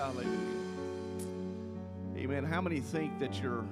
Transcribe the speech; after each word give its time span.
Hallelujah. 0.00 0.30
Amen. 2.16 2.42
How 2.42 2.62
many 2.62 2.80
think 2.80 3.18
that 3.18 3.38
your 3.42 3.66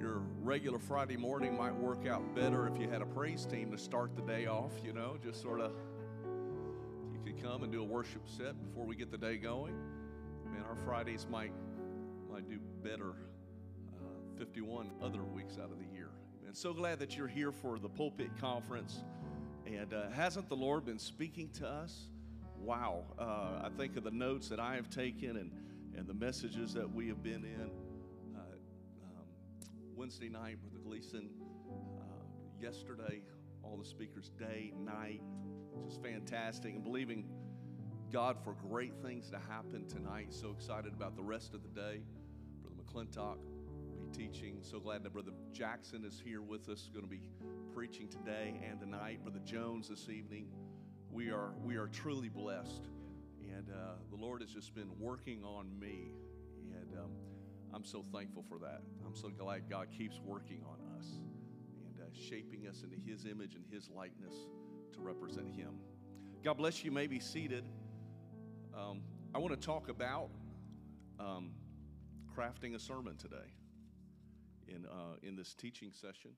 your 0.00 0.22
regular 0.42 0.78
Friday 0.78 1.16
morning 1.16 1.56
might 1.56 1.74
work 1.74 2.06
out 2.06 2.22
better 2.36 2.68
if 2.68 2.80
you 2.80 2.88
had 2.88 3.02
a 3.02 3.06
praise 3.06 3.44
team 3.44 3.72
to 3.72 3.78
start 3.78 4.14
the 4.14 4.22
day 4.22 4.46
off, 4.46 4.70
you 4.84 4.92
know, 4.92 5.16
just 5.20 5.42
sort 5.42 5.60
of 5.60 5.72
you 7.12 7.18
could 7.24 7.42
come 7.42 7.64
and 7.64 7.72
do 7.72 7.80
a 7.80 7.84
worship 7.84 8.22
set 8.28 8.54
before 8.64 8.86
we 8.86 8.94
get 8.94 9.10
the 9.10 9.18
day 9.18 9.38
going. 9.38 9.74
Man, 10.44 10.62
our 10.68 10.76
Fridays 10.84 11.26
might 11.28 11.52
might 12.30 12.48
do 12.48 12.60
better 12.84 13.10
uh, 13.10 14.38
51 14.38 14.88
other 15.02 15.24
weeks 15.24 15.54
out 15.58 15.72
of 15.72 15.80
the 15.80 15.92
year. 15.92 16.10
And 16.46 16.56
so 16.56 16.72
glad 16.72 17.00
that 17.00 17.16
you're 17.16 17.26
here 17.26 17.50
for 17.50 17.80
the 17.80 17.88
pulpit 17.88 18.30
conference. 18.40 19.02
And 19.66 19.92
uh, 19.92 20.10
hasn't 20.10 20.48
the 20.48 20.56
Lord 20.56 20.84
been 20.84 21.00
speaking 21.00 21.48
to 21.54 21.66
us? 21.66 22.06
Wow. 22.62 23.02
Uh, 23.18 23.66
I 23.66 23.70
think 23.76 23.96
of 23.96 24.04
the 24.04 24.12
notes 24.12 24.48
that 24.48 24.60
I 24.60 24.76
have 24.76 24.88
taken 24.88 25.36
and, 25.36 25.50
and 25.96 26.06
the 26.06 26.14
messages 26.14 26.72
that 26.74 26.94
we 26.94 27.08
have 27.08 27.20
been 27.20 27.44
in. 27.44 27.70
Uh, 28.36 28.40
um, 29.04 29.26
Wednesday 29.96 30.28
night, 30.28 30.58
Brother 30.62 30.78
Gleason. 30.84 31.28
Uh, 31.98 32.04
yesterday, 32.60 33.22
all 33.64 33.76
the 33.76 33.84
speakers, 33.84 34.30
day, 34.38 34.72
night. 34.78 35.22
Just 35.84 36.00
fantastic. 36.04 36.72
And 36.72 36.84
believing 36.84 37.24
God 38.12 38.36
for 38.44 38.54
great 38.68 38.92
things 39.02 39.28
to 39.30 39.40
happen 39.48 39.88
tonight. 39.88 40.28
So 40.32 40.50
excited 40.50 40.92
about 40.92 41.16
the 41.16 41.22
rest 41.22 41.54
of 41.54 41.62
the 41.64 41.80
day. 41.80 42.02
Brother 42.62 42.76
McClintock 42.80 43.38
will 43.38 44.06
be 44.08 44.16
teaching. 44.16 44.58
So 44.60 44.78
glad 44.78 45.02
that 45.02 45.12
Brother 45.12 45.32
Jackson 45.52 46.04
is 46.04 46.22
here 46.24 46.42
with 46.42 46.68
us, 46.68 46.88
going 46.92 47.04
to 47.04 47.10
be 47.10 47.22
preaching 47.74 48.06
today 48.06 48.54
and 48.70 48.78
tonight. 48.78 49.24
Brother 49.24 49.40
Jones 49.44 49.88
this 49.88 50.08
evening. 50.08 50.46
We 51.12 51.30
are 51.30 51.52
we 51.62 51.76
are 51.76 51.88
truly 51.88 52.30
blessed, 52.30 52.88
and 53.54 53.68
uh, 53.68 53.96
the 54.10 54.16
Lord 54.16 54.40
has 54.40 54.50
just 54.50 54.74
been 54.74 54.88
working 54.98 55.44
on 55.44 55.78
me, 55.78 56.14
and 56.70 56.98
um, 56.98 57.10
I'm 57.74 57.84
so 57.84 58.02
thankful 58.14 58.42
for 58.48 58.58
that. 58.60 58.80
I'm 59.04 59.14
so 59.14 59.28
glad 59.28 59.68
God 59.68 59.88
keeps 59.90 60.18
working 60.24 60.62
on 60.64 60.78
us 60.98 61.18
and 61.84 62.00
uh, 62.00 62.04
shaping 62.18 62.66
us 62.66 62.82
into 62.82 62.96
His 62.96 63.26
image 63.26 63.56
and 63.56 63.64
His 63.70 63.90
likeness 63.90 64.32
to 64.94 65.02
represent 65.02 65.54
Him. 65.54 65.74
God 66.42 66.54
bless 66.54 66.82
you. 66.82 66.86
you 66.86 66.94
may 66.94 67.06
be 67.06 67.20
seated. 67.20 67.68
Um, 68.74 69.02
I 69.34 69.38
want 69.38 69.52
to 69.52 69.66
talk 69.66 69.90
about 69.90 70.30
um, 71.20 71.50
crafting 72.34 72.74
a 72.74 72.78
sermon 72.78 73.16
today 73.18 73.52
in 74.66 74.86
uh, 74.86 75.16
in 75.22 75.36
this 75.36 75.52
teaching 75.52 75.92
session. 75.92 76.30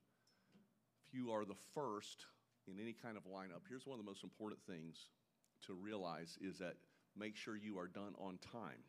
If 1.07 1.13
you 1.13 1.31
are 1.31 1.45
the 1.45 1.55
first 1.73 2.25
in 2.67 2.79
any 2.79 2.93
kind 2.93 3.17
of 3.17 3.23
lineup, 3.23 3.61
here's 3.67 3.85
one 3.85 3.99
of 3.99 4.05
the 4.05 4.09
most 4.09 4.23
important 4.23 4.59
things 4.67 5.09
to 5.65 5.73
realize 5.73 6.37
is 6.41 6.57
that 6.59 6.75
make 7.17 7.35
sure 7.35 7.55
you 7.55 7.77
are 7.77 7.87
done 7.87 8.13
on 8.17 8.37
time 8.51 8.83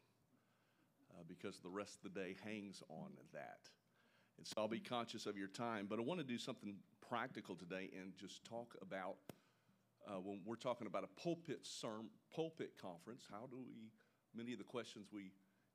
uh, 1.13 1.23
because 1.29 1.59
the 1.61 1.69
rest 1.69 1.99
of 2.05 2.13
the 2.13 2.21
day 2.21 2.37
hangs 2.45 2.83
on 2.89 3.11
that. 3.33 3.69
And 4.39 4.47
so 4.47 4.55
I'll 4.59 4.69
be 4.69 4.81
conscious 4.81 5.27
of 5.27 5.37
your 5.37 5.49
time, 5.49 5.87
but 5.89 5.99
I 5.99 6.03
want 6.03 6.21
to 6.21 6.27
do 6.27 6.39
something 6.39 6.75
practical 7.09 7.55
today 7.55 7.91
and 7.99 8.13
just 8.19 8.45
talk 8.45 8.75
about 8.83 9.17
uh, 10.07 10.21
when 10.21 10.41
we're 10.45 10.57
talking 10.57 10.87
about 10.87 11.05
a 11.05 11.21
pulpit 11.21 11.65
serm, 11.65 12.07
pulpit 12.35 12.73
conference. 12.81 13.25
How 13.31 13.47
do 13.51 13.57
we? 13.57 13.91
Many 14.37 14.53
of 14.53 14.59
the 14.59 14.65
questions 14.65 15.07
we 15.13 15.33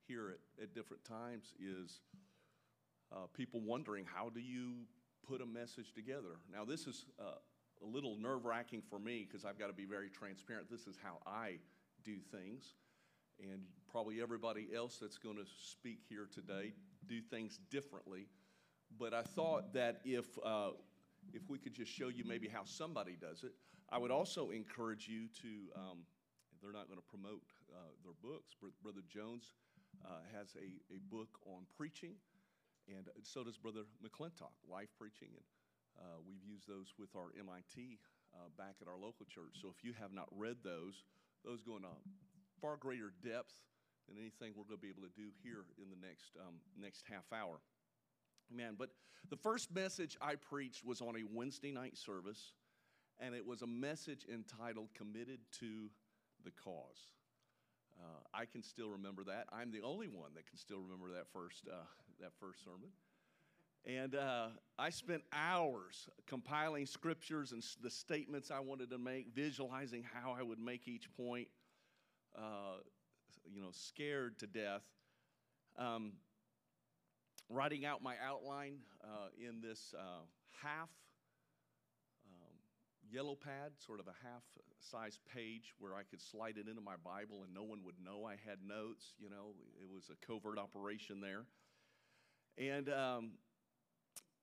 hear 0.08 0.30
at, 0.30 0.64
at 0.64 0.76
different 0.76 1.04
times 1.04 1.54
is 1.60 2.02
uh, 3.12 3.28
people 3.34 3.60
wondering 3.62 4.06
how 4.06 4.30
do 4.30 4.40
you 4.40 4.86
put 5.28 5.42
a 5.42 5.46
message 5.46 5.94
together. 5.94 6.38
Now 6.52 6.66
this 6.66 6.88
is 6.88 7.06
uh, 7.20 7.40
a 7.84 7.88
little 7.88 8.18
nerve 8.18 8.46
wracking 8.46 8.82
for 8.90 9.00
me 9.00 9.28
because 9.28 9.46
I've 9.46 9.58
got 9.58 9.68
to 9.68 9.74
be 9.74 9.86
very 9.86 10.10
transparent. 10.10 10.70
This 10.70 10.88
is 10.88 10.98
how 11.02 11.18
I 11.26 11.58
do 12.04 12.18
things. 12.32 12.76
And 13.42 13.62
probably 13.92 14.22
everybody 14.22 14.68
else 14.76 14.98
that's 15.02 15.18
going 15.18 15.38
to 15.38 15.46
speak 15.46 16.00
here 16.08 16.28
today 16.32 16.74
do 17.08 17.22
things 17.22 17.60
differently. 17.70 18.28
But 19.00 19.14
I 19.14 19.24
thought 19.24 19.74
that 19.74 20.02
if, 20.04 20.26
uh, 20.46 20.72
if 21.34 21.50
we 21.50 21.58
could 21.58 21.74
just 21.74 21.92
show 21.92 22.10
you 22.10 22.24
maybe 22.26 22.48
how 22.48 22.64
somebody 22.66 23.18
does 23.20 23.44
it, 23.44 23.54
I 23.90 23.98
would 23.98 24.12
also 24.12 24.52
encourage 24.52 25.08
you 25.08 25.28
to, 25.42 25.80
um, 25.80 25.98
they're 26.62 26.72
not 26.72 26.88
going 26.88 27.00
to 27.00 27.10
promote 27.10 27.44
uh, 27.74 27.92
their 28.04 28.14
books. 28.22 28.56
Brother 28.84 29.02
Jones 29.10 29.54
uh, 30.06 30.22
has 30.38 30.56
a, 30.56 30.94
a 30.94 31.00
book 31.10 31.30
on 31.46 31.64
preaching, 31.76 32.14
and 32.88 33.08
so 33.24 33.44
does 33.44 33.58
Brother 33.58 33.82
McClintock, 34.04 34.54
life 34.70 34.90
preaching. 34.98 35.30
And 35.34 35.44
uh, 36.02 36.18
we've 36.26 36.44
used 36.44 36.68
those 36.68 36.94
with 36.98 37.14
our 37.16 37.30
MIT 37.38 38.02
uh, 38.34 38.50
back 38.58 38.82
at 38.82 38.88
our 38.88 38.98
local 38.98 39.26
church. 39.30 39.62
So 39.62 39.70
if 39.70 39.84
you 39.86 39.94
have 40.00 40.14
not 40.14 40.28
read 40.34 40.58
those, 40.64 41.06
those 41.46 41.62
go 41.62 41.78
into 41.78 41.94
far 42.60 42.78
greater 42.78 43.14
depth 43.24 43.54
than 44.08 44.18
anything 44.18 44.54
we're 44.58 44.66
going 44.66 44.82
to 44.82 44.86
be 44.86 44.90
able 44.90 45.06
to 45.06 45.16
do 45.16 45.30
here 45.44 45.66
in 45.78 45.90
the 45.90 46.00
next, 46.00 46.34
um, 46.40 46.58
next 46.80 47.04
half 47.10 47.26
hour. 47.34 47.62
Man, 48.50 48.76
but 48.78 48.90
the 49.30 49.38
first 49.38 49.74
message 49.74 50.18
I 50.22 50.36
preached 50.36 50.84
was 50.84 51.02
on 51.02 51.16
a 51.16 51.24
Wednesday 51.32 51.72
night 51.72 51.98
service, 51.98 52.54
and 53.20 53.36
it 53.36 53.46
was 53.46 53.62
a 53.62 53.68
message 53.68 54.26
entitled 54.32 54.90
Committed 54.94 55.40
to 55.60 55.90
the 56.44 56.52
Cause. 56.52 57.14
Uh, 58.00 58.24
I 58.34 58.46
can 58.46 58.64
still 58.64 58.90
remember 58.90 59.24
that. 59.26 59.46
I'm 59.52 59.72
the 59.72 59.82
only 59.82 60.08
one 60.08 60.32
that 60.36 60.48
can 60.48 60.58
still 60.58 60.80
remember 60.80 61.14
that 61.14 61.28
first, 61.32 61.68
uh, 61.68 61.86
that 62.20 62.32
first 62.40 62.64
sermon. 62.64 62.90
And 63.86 64.16
uh, 64.16 64.48
I 64.78 64.92
spent 64.92 65.24
hours 65.34 66.08
compiling 66.28 66.86
scriptures 66.86 67.52
and 67.52 67.64
the 67.82 67.90
statements 67.90 68.52
I 68.52 68.60
wanted 68.60 68.92
to 68.92 69.00
make, 69.00 69.34
visualizing 69.34 70.04
how 70.04 70.36
I 70.38 70.44
would 70.44 70.60
make 70.60 70.88
each 70.88 71.12
point, 71.16 71.48
uh, 72.38 72.78
you 73.52 73.60
know, 73.60 73.72
scared 73.72 74.38
to 74.40 74.48
death. 74.48 74.84
Um, 75.78 76.14
writing 77.50 77.86
out 77.86 78.04
my 78.04 78.16
outline 78.24 78.78
uh, 79.04 79.28
in 79.38 79.62
this 79.62 79.96
uh, 79.98 80.24
half 80.62 80.90
um, 82.28 82.54
yellow 83.12 83.36
pad, 83.36 83.72
sort 83.78 84.00
of 84.00 84.08
a 84.08 84.16
half 84.24 84.44
size 84.80 85.20
page 85.34 85.74
where 85.80 85.96
I 85.96 86.04
could 86.04 86.22
slide 86.22 86.58
it 86.58 86.68
into 86.68 86.82
my 86.82 86.96
Bible 87.04 87.44
and 87.44 87.54
no 87.54 87.64
one 87.64 87.80
would 87.84 87.96
know 88.04 88.26
I 88.26 88.36
had 88.48 88.60
notes. 88.66 89.14
You 89.20 89.30
know, 89.30 89.56
it 89.82 89.88
was 89.92 90.12
a 90.12 90.26
covert 90.26 90.60
operation 90.60 91.20
there. 91.20 91.46
And 92.58 92.90
um, 92.90 93.32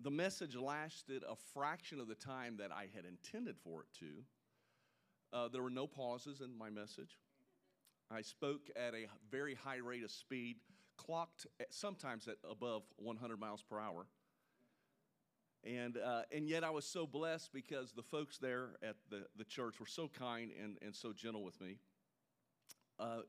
the 0.01 0.11
message 0.11 0.55
lasted 0.55 1.25
a 1.29 1.35
fraction 1.53 2.01
of 2.01 2.09
the 2.09 2.15
time 2.15 2.57
that 2.59 2.71
I 2.71 2.87
had 2.95 3.05
intended 3.05 3.57
for 3.59 3.83
it 3.83 3.89
to. 3.99 4.07
Uh, 5.33 5.49
there 5.49 5.63
were 5.63 5.71
no 5.71 5.87
pauses 5.87 6.41
in 6.41 6.57
my 6.57 6.71
message. 6.71 7.19
I 8.11 8.23
spoke 8.23 8.71
at 8.77 8.95
a 8.95 9.07
very 9.31 9.55
high 9.55 9.77
rate 9.77 10.05
of 10.05 10.11
speed, 10.11 10.57
clocked 10.97 11.47
at, 11.61 11.75
sometimes 11.75 12.29
at 12.29 12.37
above 12.49 12.83
100 12.97 13.39
miles 13.39 13.63
per 13.63 13.79
hour. 13.79 14.07
And, 15.65 15.99
uh, 15.99 16.23
and 16.33 16.49
yet 16.49 16.63
I 16.63 16.71
was 16.71 16.85
so 16.85 17.07
blessed 17.07 17.53
because 17.53 17.93
the 17.93 18.03
folks 18.03 18.39
there 18.39 18.77
at 18.83 18.97
the, 19.11 19.27
the 19.37 19.45
church 19.45 19.81
were 19.81 19.87
so 19.87 20.09
kind 20.09 20.53
and, 20.63 20.79
and 20.81 20.95
so 20.95 21.13
gentle 21.13 21.45
with 21.45 21.61
me. 21.61 21.79
Uh, 23.01 23.23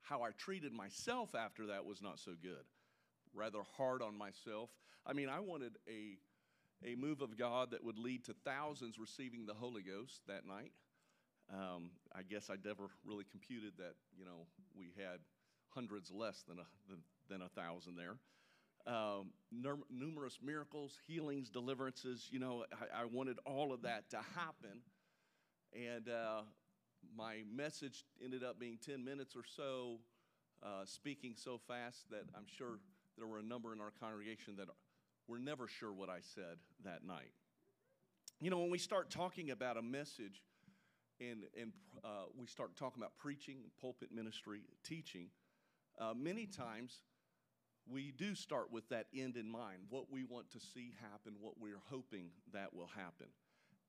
how 0.00 0.22
I 0.22 0.30
treated 0.30 0.72
myself 0.72 1.34
after 1.34 1.66
that 1.66 1.84
was 1.84 2.02
not 2.02 2.18
so 2.18 2.32
good 2.42 2.64
rather 3.34 3.60
hard 3.76 4.02
on 4.02 4.16
myself. 4.16 4.70
I 5.06 5.12
mean, 5.12 5.28
I 5.28 5.40
wanted 5.40 5.78
a, 5.88 6.18
a 6.86 6.94
move 6.94 7.22
of 7.22 7.36
God 7.36 7.70
that 7.72 7.84
would 7.84 7.98
lead 7.98 8.24
to 8.26 8.34
thousands 8.44 8.98
receiving 8.98 9.46
the 9.46 9.54
Holy 9.54 9.82
Ghost 9.82 10.20
that 10.28 10.46
night. 10.46 10.72
Um, 11.52 11.90
I 12.14 12.22
guess 12.22 12.50
I 12.50 12.54
never 12.64 12.84
really 13.04 13.24
computed 13.30 13.72
that, 13.78 13.94
you 14.16 14.24
know, 14.24 14.46
we 14.76 14.92
had 14.96 15.18
hundreds 15.68 16.10
less 16.10 16.44
than 16.46 16.58
a, 16.58 16.66
than, 16.88 16.98
than 17.28 17.42
a 17.42 17.48
thousand 17.48 17.96
there. 17.96 18.16
Um, 18.84 19.30
numerous 19.90 20.38
miracles, 20.42 20.98
healings, 21.06 21.50
deliverances. 21.50 22.28
You 22.30 22.40
know, 22.40 22.64
I, 22.72 23.02
I, 23.02 23.04
wanted 23.04 23.38
all 23.46 23.72
of 23.72 23.82
that 23.82 24.10
to 24.10 24.16
happen. 24.34 24.80
And 25.72 26.08
uh, 26.08 26.42
my 27.16 27.42
message 27.54 28.04
ended 28.22 28.42
up 28.42 28.58
being 28.58 28.78
10 28.84 29.04
minutes 29.04 29.36
or 29.36 29.44
so, 29.44 29.98
uh, 30.64 30.84
speaking 30.84 31.34
so 31.36 31.60
fast 31.68 32.10
that 32.10 32.24
I'm 32.36 32.46
sure 32.46 32.78
there 33.16 33.26
were 33.26 33.38
a 33.38 33.42
number 33.42 33.72
in 33.72 33.80
our 33.80 33.92
congregation 34.00 34.56
that 34.56 34.68
were 35.28 35.38
never 35.38 35.68
sure 35.68 35.92
what 35.92 36.08
I 36.08 36.18
said 36.34 36.58
that 36.84 37.04
night. 37.04 37.32
You 38.40 38.50
know, 38.50 38.58
when 38.58 38.70
we 38.70 38.78
start 38.78 39.10
talking 39.10 39.50
about 39.50 39.76
a 39.76 39.82
message 39.82 40.42
and, 41.20 41.44
and 41.60 41.72
uh, 42.04 42.24
we 42.36 42.46
start 42.46 42.76
talking 42.76 43.00
about 43.00 43.16
preaching, 43.18 43.58
pulpit 43.80 44.10
ministry, 44.12 44.62
teaching, 44.82 45.28
uh, 46.00 46.12
many 46.14 46.46
times 46.46 47.00
we 47.90 48.12
do 48.12 48.34
start 48.34 48.72
with 48.72 48.88
that 48.88 49.06
end 49.16 49.36
in 49.36 49.50
mind 49.50 49.82
what 49.90 50.10
we 50.10 50.24
want 50.24 50.50
to 50.52 50.60
see 50.60 50.92
happen, 51.00 51.34
what 51.40 51.54
we're 51.60 51.82
hoping 51.88 52.30
that 52.52 52.74
will 52.74 52.90
happen. 52.96 53.26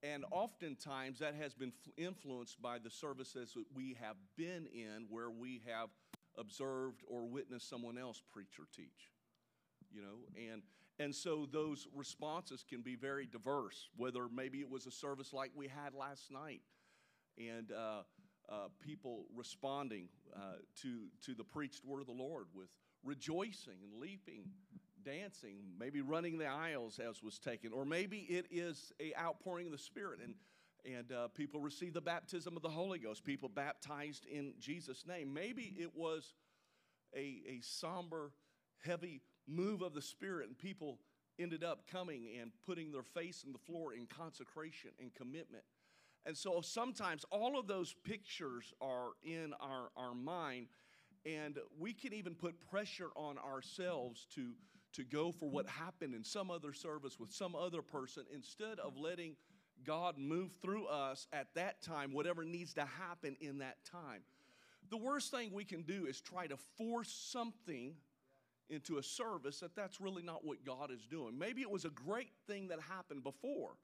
And 0.02 0.26
oftentimes 0.32 1.20
that 1.20 1.34
has 1.36 1.54
been 1.54 1.72
influenced 1.98 2.62
by 2.62 2.78
the 2.78 2.90
services 2.90 3.54
that 3.56 3.66
we 3.74 3.96
have 4.02 4.18
been 4.36 4.68
in 4.74 5.06
where 5.10 5.30
we 5.30 5.62
have 5.66 5.90
observed 6.38 7.02
or 7.08 7.26
witnessed 7.26 7.70
someone 7.70 7.98
else 7.98 8.22
preach 8.32 8.60
or 8.60 8.66
teach 8.76 9.13
you 9.94 10.02
know 10.02 10.18
and 10.52 10.62
and 11.00 11.14
so 11.14 11.48
those 11.52 11.88
responses 11.96 12.64
can 12.68 12.82
be 12.82 12.96
very 12.96 13.26
diverse 13.26 13.90
whether 13.98 14.28
maybe 14.34 14.60
it 14.60 14.70
was 14.70 14.86
a 14.86 14.92
service 14.92 15.34
like 15.34 15.52
we 15.56 15.68
had 15.68 15.94
last 15.94 16.32
night 16.32 16.62
and 17.38 17.72
uh, 17.72 18.04
uh, 18.50 18.68
people 18.80 19.26
responding 19.36 20.08
uh, 20.36 20.58
to, 20.82 21.06
to 21.26 21.34
the 21.34 21.44
preached 21.44 21.86
word 21.86 22.02
of 22.02 22.08
the 22.08 22.14
Lord 22.14 22.48
with 22.54 22.70
rejoicing 23.04 23.78
and 23.84 24.00
leaping, 24.00 24.46
dancing, 25.04 25.58
maybe 25.80 26.02
running 26.02 26.38
the 26.38 26.48
aisles 26.48 27.00
as 27.00 27.24
was 27.24 27.40
taken, 27.40 27.72
or 27.74 27.86
maybe 27.86 28.20
it 28.30 28.48
is 28.52 28.92
a 29.00 29.14
outpouring 29.20 29.68
of 29.68 29.72
the 29.72 29.78
Spirit 29.78 30.20
and 30.24 30.36
and 30.86 31.14
uh, 31.14 31.30
people 31.30 31.62
receive 31.62 31.94
the 31.94 32.02
baptism 32.02 32.58
of 32.58 32.62
the 32.62 32.68
Holy 32.68 33.00
Ghost. 33.00 33.24
People 33.24 33.48
baptized 33.48 34.26
in 34.26 34.54
Jesus' 34.60 35.06
name. 35.08 35.34
Maybe 35.34 35.74
it 35.80 35.96
was 35.96 36.34
a, 37.16 37.42
a 37.48 37.62
somber, 37.62 38.34
heavy 38.86 39.22
move 39.48 39.82
of 39.82 39.94
the 39.94 40.02
Spirit, 40.02 40.48
and 40.48 40.58
people 40.58 41.00
ended 41.40 41.64
up 41.64 41.88
coming 41.92 42.30
and 42.40 42.52
putting 42.66 42.92
their 42.92 43.04
face 43.04 43.44
in 43.46 43.52
the 43.52 43.60
floor 43.60 43.94
in 43.94 44.06
consecration 44.06 44.92
and 45.00 45.14
commitment. 45.14 45.64
And 46.26 46.38
so 46.38 46.62
sometimes 46.62 47.26
all 47.32 47.60
of 47.60 47.68
those 47.68 47.94
pictures 48.04 48.74
are 48.80 49.10
in 49.24 49.54
our, 49.60 49.90
our 49.98 50.14
mind, 50.14 50.68
and 51.26 51.58
we 51.80 51.94
can 51.94 52.14
even 52.14 52.36
put 52.36 52.60
pressure 52.70 53.10
on 53.16 53.38
ourselves 53.38 54.28
to, 54.36 54.52
to 54.94 55.04
go 55.04 55.32
for 55.32 55.50
what 55.50 55.68
happened 55.68 56.14
in 56.14 56.24
some 56.24 56.50
other 56.50 56.72
service 56.74 57.20
with 57.20 57.32
some 57.32 57.56
other 57.56 57.82
person 57.82 58.24
instead 58.34 58.80
of 58.80 58.96
letting 58.98 59.36
God 59.84 60.18
move 60.18 60.52
through 60.62 60.86
us 60.86 61.28
at 61.34 61.48
that 61.56 61.82
time, 61.82 62.14
whatever 62.14 62.46
needs 62.46 62.74
to 62.76 62.86
happen 62.86 63.36
in 63.42 63.58
that 63.58 63.78
time. 63.84 64.22
The 64.90 64.98
worst 64.98 65.32
thing 65.32 65.52
we 65.52 65.66
can 65.66 65.82
do 65.82 66.06
is 66.06 66.22
try 66.22 66.48
to 66.48 66.58
force 66.78 67.12
something 67.12 67.96
into 68.70 68.98
a 68.98 69.04
service 69.04 69.60
that 69.60 69.76
that's 69.76 70.00
really 70.02 70.24
not 70.24 70.46
what 70.46 70.66
God 70.66 70.92
is 70.92 71.06
doing. 71.06 71.38
Maybe 71.38 71.62
it 71.62 71.70
was 71.70 71.86
a 71.86 71.90
great 71.90 72.32
thing 72.48 72.70
that 72.70 72.80
happened 72.80 73.24
before 73.24 73.76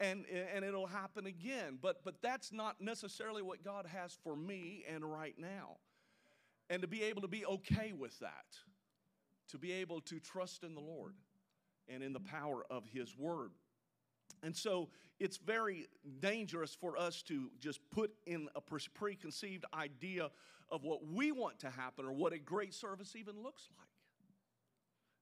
and, 0.00 0.24
and 0.54 0.64
it'll 0.64 0.86
happen 0.86 1.26
again, 1.26 1.78
but, 1.80 2.04
but 2.04 2.22
that's 2.22 2.52
not 2.52 2.80
necessarily 2.80 3.42
what 3.42 3.64
God 3.64 3.86
has 3.86 4.16
for 4.22 4.36
me 4.36 4.84
and 4.88 5.04
right 5.04 5.34
now. 5.36 5.78
And 6.70 6.82
to 6.82 6.88
be 6.88 7.02
able 7.02 7.22
to 7.22 7.28
be 7.28 7.44
okay 7.44 7.92
with 7.92 8.16
that, 8.20 8.46
to 9.50 9.58
be 9.58 9.72
able 9.72 10.00
to 10.02 10.20
trust 10.20 10.62
in 10.62 10.74
the 10.74 10.80
Lord 10.80 11.14
and 11.88 12.02
in 12.02 12.12
the 12.12 12.20
power 12.20 12.64
of 12.70 12.84
His 12.86 13.16
Word. 13.16 13.50
And 14.42 14.54
so 14.54 14.90
it's 15.18 15.36
very 15.36 15.88
dangerous 16.20 16.76
for 16.80 16.96
us 16.96 17.22
to 17.22 17.50
just 17.58 17.80
put 17.90 18.12
in 18.26 18.48
a 18.54 18.60
preconceived 18.60 19.64
idea 19.74 20.30
of 20.70 20.84
what 20.84 21.04
we 21.04 21.32
want 21.32 21.58
to 21.60 21.70
happen 21.70 22.04
or 22.04 22.12
what 22.12 22.32
a 22.32 22.38
great 22.38 22.72
service 22.72 23.16
even 23.16 23.42
looks 23.42 23.68
like. 23.76 23.87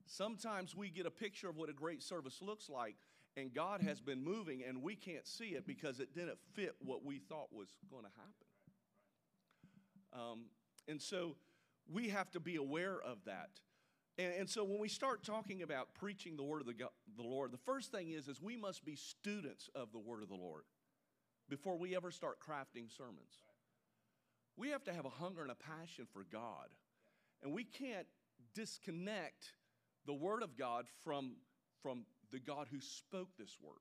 Sometimes 0.06 0.75
we 0.75 0.88
get 0.88 1.06
a 1.06 1.11
picture 1.11 1.49
of 1.49 1.56
what 1.56 1.69
a 1.69 1.73
great 1.73 2.03
service 2.03 2.41
looks 2.41 2.69
like, 2.69 2.97
and 3.37 3.53
God 3.53 3.81
has 3.82 4.00
been 4.00 4.23
moving, 4.23 4.62
and 4.67 4.82
we 4.82 4.94
can't 4.94 5.26
see 5.26 5.49
it 5.49 5.67
because 5.67 6.00
it 6.00 6.14
didn't 6.14 6.38
fit 6.55 6.75
what 6.79 7.05
we 7.05 7.19
thought 7.19 7.49
was 7.53 7.69
going 7.91 8.05
to 8.05 8.11
happen. 8.11 8.47
Um, 10.31 10.44
and 10.88 11.03
so 11.03 11.37
we 11.93 12.08
have 12.08 12.31
to 12.32 12.41
be 12.41 12.56
aware 12.56 13.00
of 13.00 13.19
that. 13.26 13.50
And, 14.19 14.32
and, 14.32 14.49
so 14.49 14.64
when 14.64 14.79
we 14.79 14.88
start 14.88 15.23
talking 15.23 15.62
about 15.62 15.93
preaching 15.93 16.37
the 16.37 16.43
word 16.43 16.62
of 16.62 16.67
the, 16.67 16.73
God, 16.73 16.88
the 17.17 17.23
Lord, 17.23 17.52
the 17.52 17.59
first 17.59 17.93
thing 17.93 18.12
is, 18.12 18.29
is 18.29 18.41
we 18.41 18.56
must 18.56 18.82
be 18.85 18.97
students 18.97 19.69
of 19.75 19.93
the 19.93 19.99
word 19.99 20.23
of 20.23 20.29
the 20.29 20.37
Lord 20.37 20.62
before 21.50 21.76
we 21.76 21.94
ever 21.94 22.11
start 22.11 22.38
crafting 22.41 22.91
sermons. 22.97 23.43
We 24.56 24.70
have 24.70 24.85
to 24.85 24.94
have 24.94 25.05
a 25.05 25.11
hunger 25.11 25.43
and 25.43 25.50
a 25.50 25.55
passion 25.55 26.06
for 26.11 26.25
God. 26.32 26.69
And 27.43 27.52
we 27.52 27.64
can't 27.64 28.06
disconnect 28.55 29.52
the 30.06 30.14
word 30.14 30.43
of 30.43 30.56
God 30.56 30.87
from, 31.05 31.32
from 31.82 32.05
the 32.32 32.38
God 32.38 32.69
who 32.70 32.81
spoke 32.81 33.29
this 33.38 33.58
word. 33.62 33.76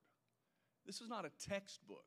This 0.85 1.01
is 1.01 1.09
not 1.09 1.25
a 1.25 1.49
textbook, 1.49 2.05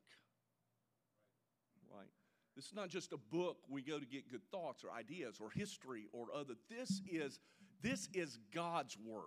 right? 1.93 2.07
This 2.55 2.65
is 2.65 2.75
not 2.75 2.89
just 2.89 3.13
a 3.13 3.17
book 3.17 3.57
we 3.69 3.81
go 3.81 3.99
to 3.99 4.05
get 4.05 4.29
good 4.29 4.43
thoughts 4.51 4.83
or 4.83 4.91
ideas 4.91 5.37
or 5.41 5.49
history 5.49 6.07
or 6.11 6.27
other. 6.35 6.53
This 6.69 7.01
is 7.09 7.39
this 7.81 8.09
is 8.13 8.37
God's 8.53 8.97
word. 8.97 9.23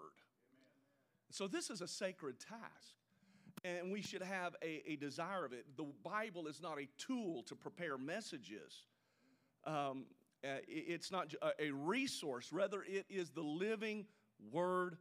So 1.30 1.48
this 1.48 1.70
is 1.70 1.80
a 1.80 1.88
sacred 1.88 2.36
task. 2.38 2.94
And 3.64 3.92
we 3.92 4.02
should 4.02 4.22
have 4.22 4.54
a, 4.62 4.82
a 4.86 4.96
desire 4.96 5.44
of 5.44 5.52
it. 5.52 5.64
The 5.76 5.86
Bible 6.04 6.46
is 6.46 6.60
not 6.60 6.78
a 6.78 6.88
tool 6.98 7.42
to 7.44 7.54
prepare 7.54 7.96
messages. 7.96 8.86
Um, 9.64 10.06
uh, 10.44 10.56
it's 10.66 11.12
not 11.12 11.32
a 11.60 11.70
resource. 11.70 12.52
Rather, 12.52 12.82
it 12.82 13.06
is 13.08 13.30
the 13.30 13.42
living 13.42 14.06
Word 14.50 14.96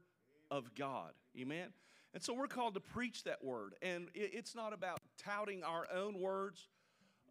of 0.50 0.76
God. 0.76 1.12
Amen? 1.40 1.70
And 2.14 2.22
so 2.22 2.34
we're 2.34 2.48
called 2.48 2.74
to 2.74 2.82
preach 2.82 3.24
that 3.24 3.44
Word. 3.44 3.74
And 3.82 4.10
it's 4.14 4.56
not 4.56 4.74
about 4.74 5.00
touting 5.18 5.64
our 5.64 5.88
own 5.94 6.20
words. 6.20 6.68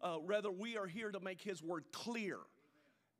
Uh, 0.01 0.17
rather, 0.25 0.51
we 0.51 0.77
are 0.77 0.87
here 0.87 1.11
to 1.11 1.19
make 1.19 1.41
His 1.41 1.61
Word 1.61 1.85
clear 1.91 2.37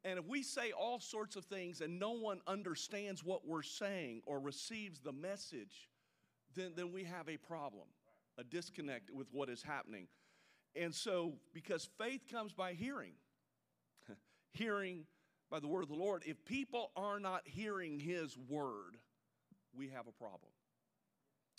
and 0.03 0.17
if 0.17 0.25
we 0.25 0.41
say 0.41 0.71
all 0.71 0.99
sorts 0.99 1.35
of 1.35 1.45
things 1.45 1.81
and 1.81 1.99
no 1.99 2.11
one 2.11 2.41
understands 2.47 3.23
what 3.23 3.47
we're 3.47 3.61
saying 3.61 4.21
or 4.25 4.39
receives 4.39 4.99
the 4.99 5.11
message, 5.11 5.89
then, 6.55 6.71
then 6.75 6.91
we 6.91 7.03
have 7.03 7.29
a 7.29 7.37
problem, 7.37 7.85
a 8.37 8.43
disconnect 8.43 9.11
with 9.11 9.27
what 9.31 9.49
is 9.49 9.61
happening. 9.61 10.07
And 10.75 10.93
so, 10.93 11.33
because 11.53 11.87
faith 11.99 12.21
comes 12.31 12.51
by 12.51 12.73
hearing, 12.73 13.13
hearing 14.53 15.05
by 15.51 15.59
the 15.59 15.67
word 15.67 15.83
of 15.83 15.89
the 15.89 15.95
Lord, 15.95 16.23
if 16.25 16.43
people 16.45 16.91
are 16.95 17.19
not 17.19 17.41
hearing 17.45 17.99
His 17.99 18.37
word, 18.49 18.97
we 19.75 19.89
have 19.89 20.07
a 20.07 20.11
problem 20.11 20.51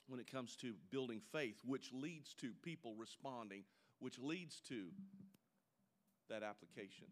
when 0.08 0.18
it 0.18 0.30
comes 0.30 0.56
to 0.56 0.74
building 0.90 1.20
faith, 1.30 1.60
which 1.64 1.92
leads 1.92 2.34
to 2.34 2.52
people 2.62 2.94
responding, 2.96 3.64
which 4.00 4.18
leads 4.18 4.60
to 4.68 4.86
that 6.28 6.42
application. 6.42 7.06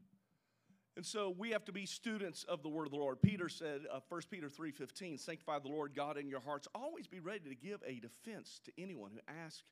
And 0.96 1.06
so 1.06 1.34
we 1.38 1.50
have 1.50 1.64
to 1.66 1.72
be 1.72 1.86
students 1.86 2.44
of 2.44 2.62
the 2.62 2.68
word 2.68 2.86
of 2.86 2.90
the 2.90 2.98
Lord. 2.98 3.22
Peter 3.22 3.48
said, 3.48 3.82
uh, 3.92 4.00
1 4.08 4.22
Peter 4.30 4.48
3.15, 4.48 5.20
sanctify 5.20 5.58
the 5.60 5.68
Lord 5.68 5.94
God 5.94 6.16
in 6.18 6.28
your 6.28 6.40
hearts. 6.40 6.66
Always 6.74 7.06
be 7.06 7.20
ready 7.20 7.48
to 7.48 7.54
give 7.54 7.80
a 7.86 8.00
defense 8.00 8.60
to 8.64 8.72
anyone 8.76 9.12
who 9.12 9.20
asks 9.44 9.62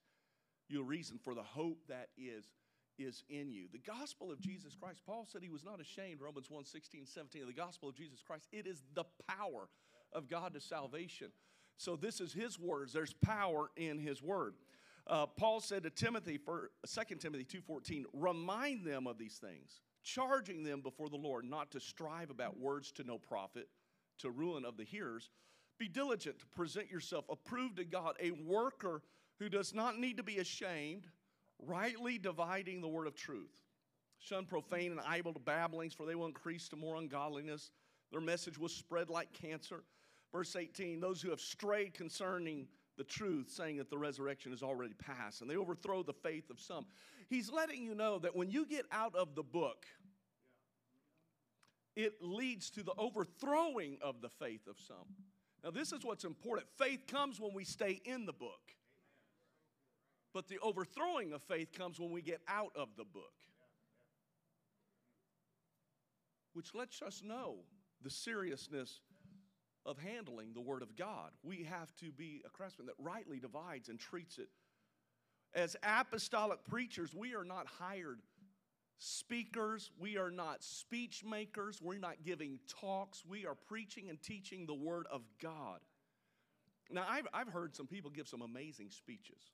you 0.69 0.81
a 0.81 0.85
reason 0.85 1.19
for 1.19 1.35
the 1.35 1.43
hope 1.43 1.79
that 1.89 2.09
is, 2.17 2.49
is 2.99 3.23
in 3.29 3.51
you. 3.51 3.67
The 3.73 3.79
gospel 3.79 4.31
of 4.31 4.41
Jesus 4.41 4.75
Christ, 4.75 5.01
Paul 5.07 5.27
said 5.31 5.43
he 5.43 5.49
was 5.49 5.65
not 5.65 5.81
ashamed, 5.81 6.21
Romans 6.21 6.51
1, 6.51 6.65
16, 6.65 7.07
17, 7.07 7.43
of 7.43 7.49
the 7.49 7.55
gospel 7.55 7.89
of 7.89 7.95
Jesus 7.95 8.21
Christ. 8.27 8.49
It 8.53 8.67
is 8.67 8.83
the 8.95 9.05
power 9.29 9.69
of 10.13 10.29
God 10.29 10.55
to 10.55 10.61
salvation. 10.61 11.29
So 11.77 11.97
this 11.97 12.21
is 12.21 12.33
his 12.33 12.59
words. 12.59 12.93
There's 12.93 13.15
power 13.15 13.71
in 13.77 13.99
his 13.99 14.23
word. 14.23 14.55
Uh, 15.07 15.27
Paul 15.27 15.61
said 15.61 15.85
to 15.85 15.91
Timothy, 15.91 16.37
for 16.37 16.71
2 16.87 17.17
Timothy 17.17 17.45
2.14, 17.45 18.05
remind 18.13 18.85
them 18.85 19.07
of 19.07 19.17
these 19.17 19.37
things 19.37 19.81
charging 20.03 20.63
them 20.63 20.81
before 20.81 21.09
the 21.09 21.17
Lord 21.17 21.45
not 21.45 21.71
to 21.73 21.81
strive 21.81 22.31
about 22.31 22.59
words 22.59 22.93
to 22.93 23.05
no 23.05 23.19
profit, 23.19 23.69
to 24.19 24.31
ruin 24.31 24.65
of 24.65 24.77
the 24.77 24.85
hearers. 24.85 25.31
Be 25.79 25.89
diligent 25.89 26.39
to 26.41 26.47
present 26.47 26.91
yourself 26.91 27.25
approved 27.31 27.77
to 27.77 27.85
God, 27.85 28.15
a 28.21 28.33
worker 28.33 29.03
who 29.39 29.49
does 29.49 29.75
not 29.75 29.99
need 29.99 30.17
to 30.17 30.23
be 30.23 30.39
ashamed, 30.39 31.07
rightly 31.67 32.19
dividing 32.19 32.81
the 32.81 32.89
word 32.89 33.07
of 33.07 33.15
truth. 33.15 33.51
Shun 34.19 34.47
profane 34.47 34.93
and 34.93 35.01
idle 35.07 35.33
babblings, 35.33 35.95
for 35.95 36.07
they 36.07 36.15
will 36.15 36.27
increase 36.27 36.69
to 36.71 36.77
more 36.77 36.97
ungodliness. 36.97 37.71
Their 38.11 38.21
message 38.21 38.59
will 38.59 38.69
spread 38.69 39.11
like 39.11 39.33
cancer. 39.33 39.85
Verse 40.33 40.57
18 40.57 41.01
those 41.01 41.23
who 41.23 41.31
have 41.31 41.41
strayed 41.41 41.95
concerning 41.95 42.67
the 42.97 43.05
truth, 43.05 43.49
saying 43.49 43.77
that 43.77 43.91
the 43.91 43.99
resurrection 43.99 44.53
is 44.53 44.63
already 44.63 44.95
past, 44.95 45.41
and 45.41 45.49
they 45.49 45.57
overthrow 45.57 46.03
the 46.03 46.13
faith 46.13 46.51
of 46.51 46.59
some. 46.59 46.85
He's 47.31 47.51
letting 47.51 47.83
you 47.83 47.95
know 47.95 48.19
that 48.19 48.35
when 48.35 48.51
you 48.51 48.67
get 48.67 48.87
out 48.91 49.15
of 49.15 49.35
the 49.35 49.43
book, 49.43 49.87
it 51.95 52.15
leads 52.21 52.71
to 52.71 52.83
the 52.83 52.95
overthrowing 52.99 53.99
of 54.03 54.21
the 54.21 54.29
faith 54.29 54.67
of 54.69 54.79
some. 54.81 55.15
Now, 55.65 55.71
this 55.71 55.93
is 55.93 56.05
what's 56.05 56.25
important. 56.25 56.69
Faith 56.77 57.07
comes 57.07 57.41
when 57.41 57.53
we 57.55 57.65
stay 57.65 58.01
in 58.05 58.27
the 58.27 58.33
book, 58.33 58.75
but 60.39 60.47
the 60.47 60.61
overthrowing 60.61 61.33
of 61.33 61.43
faith 61.43 61.73
comes 61.77 61.99
when 61.99 62.13
we 62.13 62.23
get 62.23 62.41
out 62.47 62.71
of 62.77 62.91
the 62.97 63.03
book, 63.03 63.33
which 66.53 66.77
lets 66.77 67.03
us 67.03 67.23
know 67.25 67.57
the 68.05 68.11
seriousness 68.11 69.01
of 69.85 69.99
handling 69.99 70.53
the 70.55 70.61
Word 70.61 70.83
of 70.83 70.95
God. 70.95 71.33
We 71.43 71.65
have 71.65 71.93
to 71.97 72.13
be 72.13 72.41
a 72.47 72.51
craftsman 72.51 72.87
that 72.87 72.95
rightly 73.01 73.41
divides 73.41 73.89
and 73.89 73.99
treats 73.99 74.39
it. 74.39 74.47
As 75.55 75.75
apostolic 75.83 76.63
preachers, 76.63 77.13
we 77.13 77.35
are 77.35 77.43
not 77.43 77.67
hired 77.67 78.21
speakers, 78.99 79.91
we 79.99 80.19
are 80.19 80.31
not 80.31 80.63
speech 80.63 81.25
makers, 81.29 81.83
we're 81.83 81.99
not 81.99 82.23
giving 82.25 82.61
talks, 82.69 83.25
we 83.29 83.45
are 83.45 83.57
preaching 83.57 84.09
and 84.09 84.23
teaching 84.23 84.67
the 84.67 84.75
Word 84.75 85.09
of 85.11 85.23
God. 85.43 85.81
Now, 86.93 87.07
I've, 87.11 87.27
I've 87.35 87.49
heard 87.49 87.75
some 87.75 87.89
people 87.89 88.13
give 88.13 88.29
some 88.29 88.43
amazing 88.43 88.91
speeches. 88.93 89.51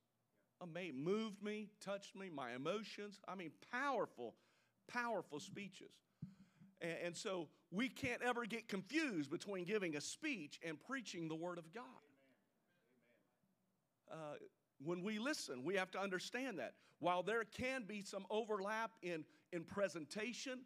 Amazing, 0.61 1.03
moved 1.03 1.43
me, 1.43 1.69
touched 1.81 2.17
me, 2.17 2.31
my 2.31 2.53
emotions. 2.55 3.21
I 3.29 3.35
mean, 3.35 3.51
powerful, 3.71 4.35
powerful 4.89 5.41
speeches. 5.41 5.93
And, 6.81 6.97
and 7.07 7.17
so 7.17 7.49
we 7.71 7.89
can't 7.89 8.23
ever 8.23 8.47
get 8.47 8.69
confused 8.69 9.31
between 9.31 9.65
giving 9.65 9.97
a 9.97 10.01
speech 10.01 10.61
and 10.67 10.81
preaching 10.81 11.29
the 11.29 11.35
Word 11.35 11.59
of 11.59 11.73
God. 11.73 11.85
Uh, 14.11 14.37
when 14.83 15.03
we 15.03 15.19
listen, 15.19 15.65
we 15.65 15.75
have 15.77 15.91
to 15.93 16.01
understand 16.01 16.59
that. 16.59 16.75
While 17.01 17.23
there 17.23 17.45
can 17.45 17.85
be 17.85 18.03
some 18.03 18.25
overlap 18.31 18.93
in, 19.03 19.25
in 19.53 19.65
presentation 19.65 20.61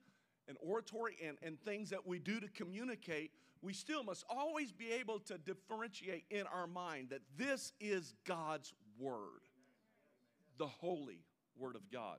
and 0.46 0.56
oratory 0.60 1.16
and, 1.26 1.36
and 1.42 1.60
things 1.60 1.90
that 1.90 2.06
we 2.06 2.18
do 2.18 2.40
to 2.40 2.48
communicate, 2.48 3.30
we 3.62 3.72
still 3.72 4.04
must 4.04 4.24
always 4.28 4.70
be 4.72 4.90
able 4.92 5.18
to 5.20 5.38
differentiate 5.38 6.24
in 6.30 6.46
our 6.46 6.66
mind 6.66 7.10
that 7.10 7.22
this 7.36 7.72
is 7.80 8.14
God's 8.24 8.72
Word, 8.98 9.47
the 10.58 10.66
holy 10.66 11.24
Word 11.56 11.76
of 11.76 11.90
God. 11.90 12.18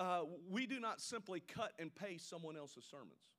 Uh, 0.00 0.22
we 0.48 0.66
do 0.66 0.78
not 0.78 1.00
simply 1.00 1.40
cut 1.40 1.72
and 1.78 1.94
paste 1.94 2.28
someone 2.28 2.56
else's 2.56 2.84
sermons. 2.88 3.32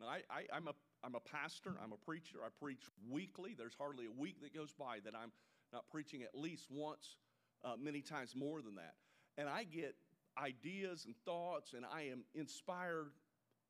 Now, 0.00 0.08
I, 0.08 0.22
I, 0.28 0.42
I'm, 0.52 0.68
a, 0.68 0.72
I'm 1.04 1.14
a 1.14 1.20
pastor, 1.20 1.74
I'm 1.82 1.92
a 1.92 1.96
preacher, 1.96 2.38
I 2.44 2.48
preach 2.60 2.82
weekly. 3.08 3.54
There's 3.56 3.76
hardly 3.78 4.06
a 4.06 4.10
week 4.10 4.42
that 4.42 4.54
goes 4.54 4.72
by 4.72 4.98
that 5.04 5.14
I'm 5.14 5.30
not 5.72 5.88
preaching 5.88 6.22
at 6.22 6.34
least 6.34 6.66
once, 6.70 7.16
uh, 7.64 7.74
many 7.80 8.02
times 8.02 8.34
more 8.34 8.60
than 8.60 8.74
that. 8.74 8.94
And 9.38 9.48
I 9.48 9.64
get 9.64 9.94
ideas 10.36 11.04
and 11.06 11.14
thoughts, 11.24 11.72
and 11.74 11.84
I 11.86 12.02
am 12.02 12.24
inspired 12.34 13.12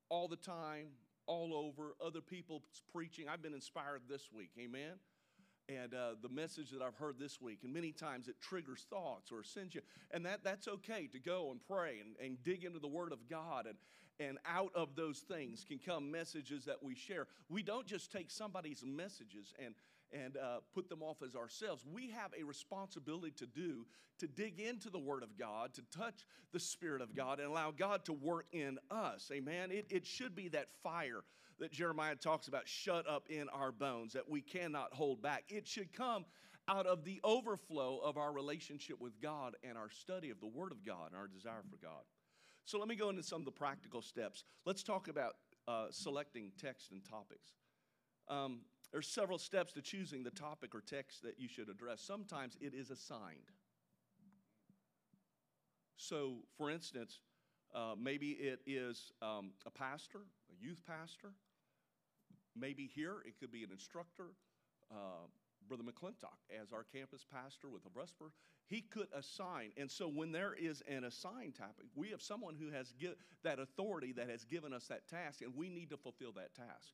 all 0.09 0.29
the 0.29 0.37
time, 0.37 0.87
all 1.27 1.55
over. 1.55 1.95
Other 2.05 2.21
people's 2.21 2.63
preaching. 2.93 3.29
I've 3.29 3.43
been 3.43 3.55
inspired 3.55 4.03
this 4.09 4.29
week. 4.33 4.51
Amen 4.59 4.95
and 5.69 5.95
uh, 5.95 6.15
the 6.23 6.29
message 6.29 6.71
that 6.71 6.83
I've 6.83 6.95
heard 6.95 7.19
this 7.19 7.41
week. 7.41 7.61
And 7.65 7.73
many 7.73 7.93
times 7.93 8.29
it 8.29 8.37
triggers 8.41 8.87
thoughts 8.89 9.33
or 9.33 9.43
sends 9.43 9.75
you. 9.75 9.81
And 10.13 10.25
that, 10.27 10.45
that's 10.45 10.69
okay 10.69 11.09
to 11.09 11.19
go 11.19 11.51
and 11.51 11.61
pray 11.67 12.01
and, 12.01 12.15
and 12.25 12.43
dig 12.43 12.65
into 12.65 12.79
the 12.79 12.89
Word 12.89 13.13
of 13.13 13.29
God. 13.29 13.67
And, 13.67 13.77
and 14.19 14.39
out 14.47 14.71
of 14.75 14.95
those 14.97 15.19
things 15.19 15.65
can 15.67 15.79
come 15.79 16.11
messages 16.11 16.65
that 16.67 16.83
we 16.83 16.95
share. 16.95 17.27
We 17.49 17.63
don't 17.63 17.87
just 17.87 18.13
take 18.13 18.31
somebody's 18.31 18.85
messages 18.87 19.53
and, 19.65 19.75
and 20.13 20.37
uh, 20.37 20.59
put 20.75 20.89
them 20.89 21.03
off 21.03 21.19
as 21.23 21.35
ourselves. 21.35 21.85
We 21.93 22.11
have 22.11 22.31
a 22.39 22.45
responsibility 22.45 23.33
to 23.39 23.47
do 23.47 23.87
to 24.19 24.27
dig 24.27 24.61
into 24.61 24.89
the 24.89 24.99
Word 24.99 25.23
of 25.23 25.37
God, 25.39 25.75
to 25.75 25.83
touch 25.97 26.27
the 26.53 26.61
Spirit 26.61 27.03
of 27.03 27.15
God, 27.15 27.39
and 27.39 27.49
allow 27.49 27.71
God 27.71 28.05
to 28.07 28.13
work 28.13 28.47
in 28.53 28.79
us. 28.91 29.31
Amen. 29.33 29.71
It, 29.71 29.87
it 29.91 30.07
should 30.07 30.35
be 30.35 30.49
that 30.49 30.69
fire 30.83 31.23
that 31.59 31.73
Jeremiah 31.73 32.15
talks 32.15 32.49
about 32.49 32.69
shut 32.69 33.09
up 33.09 33.29
in 33.29 33.49
our 33.49 33.73
bones 33.73 34.13
that 34.13 34.29
we 34.29 34.41
cannot 34.41 34.93
hold 34.93 35.23
back. 35.23 35.45
It 35.49 35.67
should 35.67 35.93
come 35.93 36.25
out 36.69 36.87
of 36.87 37.05
the 37.05 37.21
overflow 37.23 37.99
of 37.99 38.17
our 38.17 38.33
relationship 38.33 39.01
with 39.01 39.21
God 39.21 39.55
and 39.63 39.79
our 39.79 39.91
study 39.91 40.31
of 40.31 40.41
the 40.41 40.47
Word 40.47 40.73
of 40.73 40.85
God 40.85 41.09
and 41.09 41.17
our 41.17 41.29
desire 41.29 41.63
for 41.71 41.77
God. 41.77 42.03
So 42.65 42.79
let 42.79 42.89
me 42.89 42.97
go 42.97 43.09
into 43.11 43.23
some 43.23 43.41
of 43.41 43.45
the 43.45 43.53
practical 43.53 44.03
steps. 44.03 44.43
Let's 44.65 44.83
talk 44.83 45.09
about 45.09 45.35
uh, 45.69 45.87
selecting 45.91 46.51
text 46.61 46.91
and 46.91 47.05
topics. 47.05 47.53
Um, 48.29 48.63
there's 48.93 49.07
several 49.07 49.39
steps 49.39 49.73
to 49.75 49.83
choosing 49.83 50.25
the 50.25 50.31
topic 50.31 50.75
or 50.75 50.81
text 50.81 51.23
that 51.23 51.39
you 51.39 51.49
should 51.49 51.69
address. 51.69 52.01
Sometimes 52.01 52.57
it 52.61 52.75
is 52.75 52.91
assigned. 52.91 53.53
So, 55.97 56.39
for 56.57 56.71
instance, 56.71 57.21
uh, 57.75 57.95
maybe 57.99 58.31
it 58.31 58.61
is 58.67 59.13
um, 59.23 59.53
a 59.65 59.71
pastor, 59.71 60.21
a 60.51 60.65
youth 60.65 60.83
pastor. 60.87 61.33
Maybe 62.59 62.91
here 62.93 63.17
it 63.25 63.39
could 63.39 63.53
be 63.53 63.63
an 63.65 63.71
instructor. 63.71 64.31
Uh, 64.91 65.27
Brother 65.69 65.83
McClintock, 65.83 66.39
as 66.63 66.73
our 66.73 66.85
campus 66.85 67.27
pastor 67.31 67.69
with 67.69 67.83
the 67.83 67.91
Brusper, 67.91 68.31
he 68.69 68.83
could 68.83 69.09
assign. 69.13 69.73
And 69.77 69.91
so 69.91 70.09
when 70.09 70.31
there 70.31 70.55
is 70.55 70.83
an 70.89 71.05
assigned 71.05 71.57
topic, 71.57 71.87
we 71.95 72.11
have 72.11 72.23
someone 72.23 72.55
who 72.55 72.71
has 72.71 72.93
give, 72.93 73.17
that 73.43 73.59
authority 73.59 74.13
that 74.13 74.31
has 74.31 74.45
given 74.45 74.73
us 74.73 74.87
that 74.87 75.09
task, 75.09 75.43
and 75.43 75.55
we 75.57 75.69
need 75.69 75.91
to 75.91 75.97
fulfill 75.97 76.33
that 76.33 76.55
task. 76.55 76.93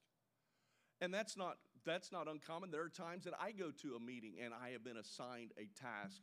And 1.01 1.13
that's 1.13 1.37
not, 1.37 1.59
that's 1.85 2.13
not 2.13 2.29
uncommon. 2.29 2.71
There 2.71 2.83
are 2.83 2.89
times 2.89 3.25
that 3.25 3.35
I 3.41 3.53
go 3.53 3.71
to 3.83 3.97
a 3.97 4.01
meeting 4.01 4.35
and 4.43 4.55
I 4.55 4.71
have 4.71 4.85
been 4.85 4.97
assigned 4.97 5.53
a 5.59 5.69
task 5.81 6.23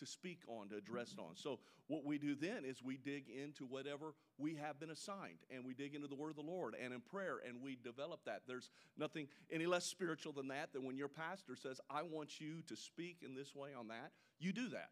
to 0.00 0.06
speak 0.06 0.40
on, 0.48 0.68
to 0.68 0.76
address 0.76 1.14
on. 1.18 1.36
So, 1.36 1.60
what 1.86 2.04
we 2.04 2.18
do 2.18 2.34
then 2.34 2.64
is 2.64 2.82
we 2.82 2.96
dig 2.96 3.24
into 3.28 3.64
whatever 3.64 4.14
we 4.38 4.54
have 4.56 4.78
been 4.78 4.90
assigned 4.90 5.38
and 5.54 5.64
we 5.64 5.74
dig 5.74 5.94
into 5.94 6.08
the 6.08 6.14
Word 6.14 6.30
of 6.30 6.36
the 6.36 6.42
Lord 6.42 6.74
and 6.82 6.92
in 6.92 7.00
prayer 7.00 7.38
and 7.46 7.60
we 7.62 7.76
develop 7.82 8.20
that. 8.26 8.42
There's 8.46 8.70
nothing 8.96 9.28
any 9.50 9.66
less 9.66 9.84
spiritual 9.84 10.32
than 10.32 10.48
that, 10.48 10.72
than 10.72 10.84
when 10.84 10.96
your 10.96 11.08
pastor 11.08 11.56
says, 11.56 11.80
I 11.88 12.02
want 12.02 12.40
you 12.40 12.62
to 12.68 12.76
speak 12.76 13.18
in 13.24 13.34
this 13.34 13.54
way 13.54 13.70
on 13.78 13.88
that. 13.88 14.12
You 14.38 14.52
do 14.52 14.68
that, 14.70 14.90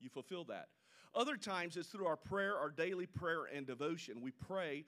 you 0.00 0.08
fulfill 0.08 0.44
that. 0.44 0.68
Other 1.14 1.36
times 1.36 1.76
it's 1.76 1.88
through 1.88 2.06
our 2.06 2.16
prayer, 2.16 2.56
our 2.56 2.70
daily 2.70 3.06
prayer 3.06 3.44
and 3.54 3.66
devotion. 3.66 4.20
We 4.20 4.32
pray 4.32 4.84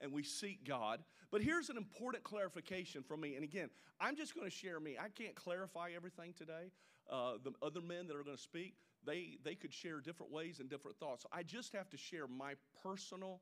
and 0.00 0.12
we 0.12 0.22
seek 0.22 0.66
God. 0.66 1.00
But 1.30 1.42
here's 1.42 1.70
an 1.70 1.76
important 1.76 2.24
clarification 2.24 3.02
from 3.02 3.20
me. 3.20 3.34
And 3.34 3.44
again, 3.44 3.70
I'm 4.00 4.16
just 4.16 4.34
going 4.34 4.46
to 4.46 4.54
share 4.54 4.80
me. 4.80 4.96
I 4.98 5.08
can't 5.08 5.34
clarify 5.34 5.90
everything 5.94 6.32
today. 6.36 6.72
Uh, 7.10 7.32
the 7.42 7.52
other 7.60 7.80
men 7.80 8.06
that 8.06 8.16
are 8.16 8.22
going 8.22 8.36
to 8.36 8.42
speak, 8.42 8.74
they, 9.04 9.38
they 9.44 9.56
could 9.56 9.72
share 9.72 10.00
different 10.00 10.30
ways 10.30 10.60
and 10.60 10.70
different 10.70 10.96
thoughts. 10.98 11.24
So 11.24 11.28
I 11.32 11.42
just 11.42 11.72
have 11.72 11.90
to 11.90 11.96
share 11.96 12.28
my 12.28 12.54
personal, 12.84 13.40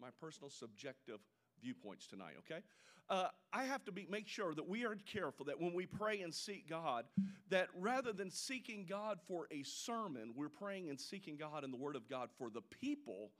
my 0.00 0.08
personal 0.20 0.48
subjective 0.48 1.18
viewpoints 1.60 2.06
tonight, 2.06 2.34
okay? 2.38 2.62
Uh, 3.10 3.28
I 3.52 3.64
have 3.64 3.84
to 3.84 3.92
be, 3.92 4.06
make 4.08 4.28
sure 4.28 4.54
that 4.54 4.68
we 4.68 4.84
are 4.86 4.96
careful 5.12 5.44
that 5.46 5.60
when 5.60 5.74
we 5.74 5.84
pray 5.84 6.22
and 6.22 6.32
seek 6.32 6.68
God, 6.68 7.04
that 7.50 7.68
rather 7.76 8.12
than 8.12 8.30
seeking 8.30 8.86
God 8.88 9.18
for 9.26 9.48
a 9.50 9.64
sermon, 9.64 10.32
we're 10.36 10.48
praying 10.48 10.88
and 10.88 10.98
seeking 10.98 11.36
God 11.36 11.64
in 11.64 11.72
the 11.72 11.76
Word 11.76 11.96
of 11.96 12.08
God 12.08 12.30
for 12.38 12.48
the 12.48 12.62
people 12.80 13.32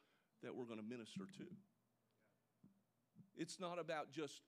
that 0.42 0.54
we're 0.54 0.64
going 0.64 0.80
to 0.80 0.84
minister 0.84 1.20
to. 1.38 1.44
It's 3.36 3.60
not 3.60 3.78
about 3.78 4.10
just, 4.10 4.42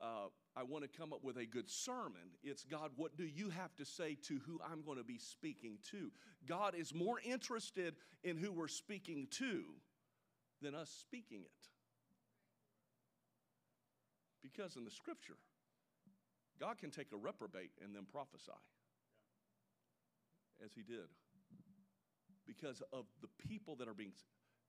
uh, 0.00 0.28
I 0.56 0.62
want 0.62 0.84
to 0.84 0.98
come 0.98 1.12
up 1.12 1.22
with 1.22 1.36
a 1.36 1.46
good 1.46 1.70
sermon. 1.70 2.34
It's, 2.42 2.64
God, 2.64 2.90
what 2.96 3.16
do 3.16 3.24
you 3.24 3.50
have 3.50 3.74
to 3.76 3.84
say 3.84 4.16
to 4.26 4.40
who 4.46 4.60
I'm 4.64 4.82
going 4.82 4.98
to 4.98 5.04
be 5.04 5.18
speaking 5.18 5.78
to? 5.90 6.10
God 6.46 6.74
is 6.74 6.94
more 6.94 7.20
interested 7.24 7.94
in 8.22 8.36
who 8.36 8.52
we're 8.52 8.68
speaking 8.68 9.28
to 9.32 9.64
than 10.62 10.74
us 10.74 10.90
speaking 11.00 11.42
it. 11.42 11.68
Because 14.42 14.76
in 14.76 14.84
the 14.84 14.90
scripture, 14.90 15.36
God 16.60 16.78
can 16.78 16.90
take 16.90 17.12
a 17.12 17.16
reprobate 17.16 17.70
and 17.82 17.94
then 17.94 18.04
prophesy, 18.10 18.52
as 20.64 20.72
he 20.74 20.82
did. 20.82 21.08
Because 22.46 22.82
of 22.92 23.04
the 23.20 23.28
people 23.48 23.76
that 23.76 23.88
are 23.88 23.94
being 23.94 24.12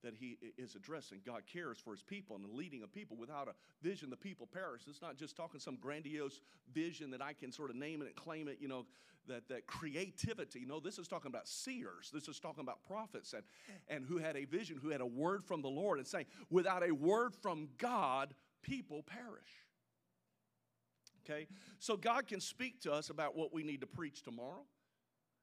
that 0.03 0.13
he 0.15 0.37
is 0.57 0.75
addressing. 0.75 1.19
God 1.25 1.43
cares 1.51 1.77
for 1.77 1.91
his 1.91 2.03
people 2.03 2.35
and 2.35 2.45
the 2.45 2.55
leading 2.55 2.83
of 2.83 2.91
people. 2.91 3.17
Without 3.17 3.47
a 3.47 3.53
vision, 3.81 4.09
the 4.09 4.17
people 4.17 4.47
perish. 4.47 4.83
It's 4.87 5.01
not 5.01 5.17
just 5.17 5.35
talking 5.35 5.59
some 5.59 5.75
grandiose 5.75 6.41
vision 6.73 7.11
that 7.11 7.21
I 7.21 7.33
can 7.33 7.51
sort 7.51 7.69
of 7.69 7.75
name 7.75 8.01
it 8.01 8.07
and 8.07 8.15
claim 8.15 8.47
it, 8.47 8.57
you 8.59 8.67
know, 8.67 8.85
that, 9.27 9.47
that 9.49 9.67
creativity. 9.67 10.65
No, 10.65 10.79
this 10.79 10.97
is 10.97 11.07
talking 11.07 11.29
about 11.29 11.47
seers. 11.47 12.09
This 12.13 12.27
is 12.27 12.39
talking 12.39 12.61
about 12.61 12.83
prophets 12.83 13.33
and, 13.33 13.43
and 13.87 14.05
who 14.05 14.17
had 14.17 14.35
a 14.35 14.45
vision, 14.45 14.79
who 14.81 14.89
had 14.89 15.01
a 15.01 15.05
word 15.05 15.43
from 15.43 15.61
the 15.61 15.69
Lord 15.69 15.99
and 15.99 16.07
saying, 16.07 16.25
without 16.49 16.87
a 16.87 16.91
word 16.91 17.35
from 17.35 17.69
God, 17.77 18.33
people 18.61 19.03
perish. 19.03 19.49
Okay? 21.25 21.47
So 21.77 21.95
God 21.95 22.27
can 22.27 22.39
speak 22.39 22.81
to 22.81 22.91
us 22.91 23.09
about 23.09 23.35
what 23.35 23.53
we 23.53 23.63
need 23.63 23.81
to 23.81 23.87
preach 23.87 24.23
tomorrow. 24.23 24.65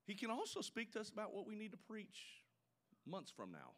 He 0.07 0.15
can 0.15 0.31
also 0.31 0.61
speak 0.61 0.93
to 0.93 1.01
us 1.01 1.11
about 1.11 1.35
what 1.35 1.47
we 1.47 1.55
need 1.55 1.73
to 1.73 1.79
preach 1.79 2.43
months 3.07 3.31
from 3.31 3.53
now. 3.53 3.73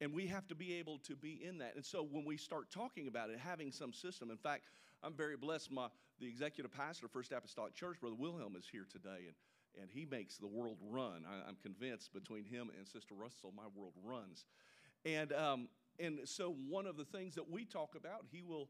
And 0.00 0.14
we 0.14 0.26
have 0.28 0.46
to 0.48 0.54
be 0.54 0.74
able 0.74 0.98
to 1.00 1.14
be 1.14 1.42
in 1.44 1.58
that. 1.58 1.74
And 1.76 1.84
so 1.84 2.06
when 2.10 2.24
we 2.24 2.36
start 2.36 2.70
talking 2.70 3.06
about 3.06 3.28
it, 3.30 3.38
having 3.38 3.70
some 3.70 3.92
system, 3.92 4.30
in 4.30 4.38
fact, 4.38 4.64
I'm 5.02 5.14
very 5.14 5.36
blessed. 5.36 5.70
My, 5.70 5.88
the 6.18 6.26
executive 6.26 6.72
pastor 6.72 7.06
of 7.06 7.12
First 7.12 7.32
Apostolic 7.32 7.74
Church, 7.74 8.00
Brother 8.00 8.16
Wilhelm, 8.18 8.56
is 8.56 8.66
here 8.70 8.86
today, 8.90 9.26
and, 9.26 9.82
and 9.82 9.90
he 9.90 10.06
makes 10.06 10.38
the 10.38 10.46
world 10.46 10.78
run. 10.90 11.24
I, 11.28 11.48
am 11.48 11.56
convinced 11.62 12.12
between 12.12 12.44
him 12.44 12.70
and 12.76 12.86
Sister 12.86 13.14
Russell, 13.14 13.52
my 13.54 13.66
world 13.74 13.92
runs. 14.02 14.46
And, 15.04 15.32
um, 15.32 15.68
and 15.98 16.20
so 16.24 16.54
one 16.68 16.86
of 16.86 16.96
the 16.96 17.04
things 17.04 17.34
that 17.34 17.50
we 17.50 17.64
talk 17.64 17.94
about, 17.94 18.24
he 18.30 18.42
will, 18.42 18.68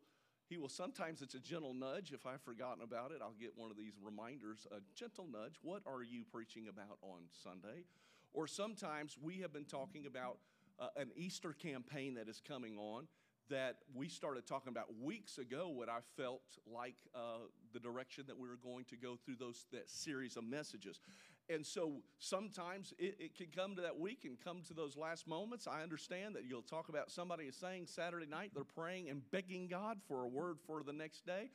he 0.49 0.57
will 0.57 0.69
sometimes, 0.69 1.23
it's 1.23 1.35
a 1.35 1.41
gentle 1.41 1.75
nudge. 1.75 2.13
If 2.13 2.27
I've 2.27 2.43
forgotten 2.43 2.83
about 2.83 3.13
it, 3.13 3.19
I'll 3.23 3.37
get 3.41 3.53
one 3.57 3.71
of 3.71 3.77
these 3.77 3.95
reminders, 4.03 4.67
a 4.73 4.81
gentle 4.97 5.27
nudge. 5.31 5.55
What 5.63 5.83
are 5.87 6.03
you 6.03 6.25
preaching 6.31 6.67
about 6.69 6.99
on 7.03 7.23
Sunday? 7.43 7.85
Or 8.33 8.47
sometimes 8.47 9.17
we 9.21 9.39
have 9.39 9.53
been 9.53 9.65
talking 9.65 10.07
about 10.07 10.39
uh, 10.81 10.89
an 10.97 11.11
Easter 11.15 11.53
campaign 11.53 12.15
that 12.15 12.29
is 12.29 12.41
coming 12.47 12.77
on 12.77 13.07
that 13.51 13.79
we 13.95 14.09
started 14.09 14.47
talking 14.47 14.71
about 14.71 14.87
weeks 15.03 15.39
ago 15.39 15.69
what 15.69 15.89
I 15.89 15.99
felt 16.17 16.43
like 16.73 16.95
uh, 17.15 17.49
the 17.73 17.81
direction 17.81 18.25
that 18.29 18.39
we 18.39 18.49
were 18.49 18.59
going 18.63 18.85
to 18.87 18.97
go 18.97 19.17
through 19.25 19.37
those 19.37 19.67
that 19.73 19.91
series 19.91 20.37
of 20.37 20.45
messages. 20.45 21.01
And 21.49 21.67
so 21.67 22.03
sometimes 22.21 22.95
it, 22.97 23.17
it, 23.19 23.37
can 23.37 23.47
come 23.47 23.75
to 23.75 23.83
that 23.83 23.99
week 23.99 24.25
and 24.25 24.39
come 24.43 24.63
to 24.69 24.75
those 24.75 24.97
last 24.97 25.27
moments. 25.27 25.67
I 25.67 25.83
understand 25.83 26.37
that 26.37 26.45
you'll 26.45 26.63
talk 26.63 26.89
about 26.89 27.11
somebody 27.11 27.45
is 27.45 27.57
saying 27.57 27.87
Saturday 27.87 28.27
night 28.27 28.53
they're 28.55 28.63
praying 28.63 29.11
and 29.11 29.29
begging 29.33 29.67
God 29.67 29.99
for 30.07 30.23
a 30.23 30.29
word 30.29 30.59
for 30.65 30.85
the 30.85 30.93
next 30.93 31.27
day. 31.27 31.51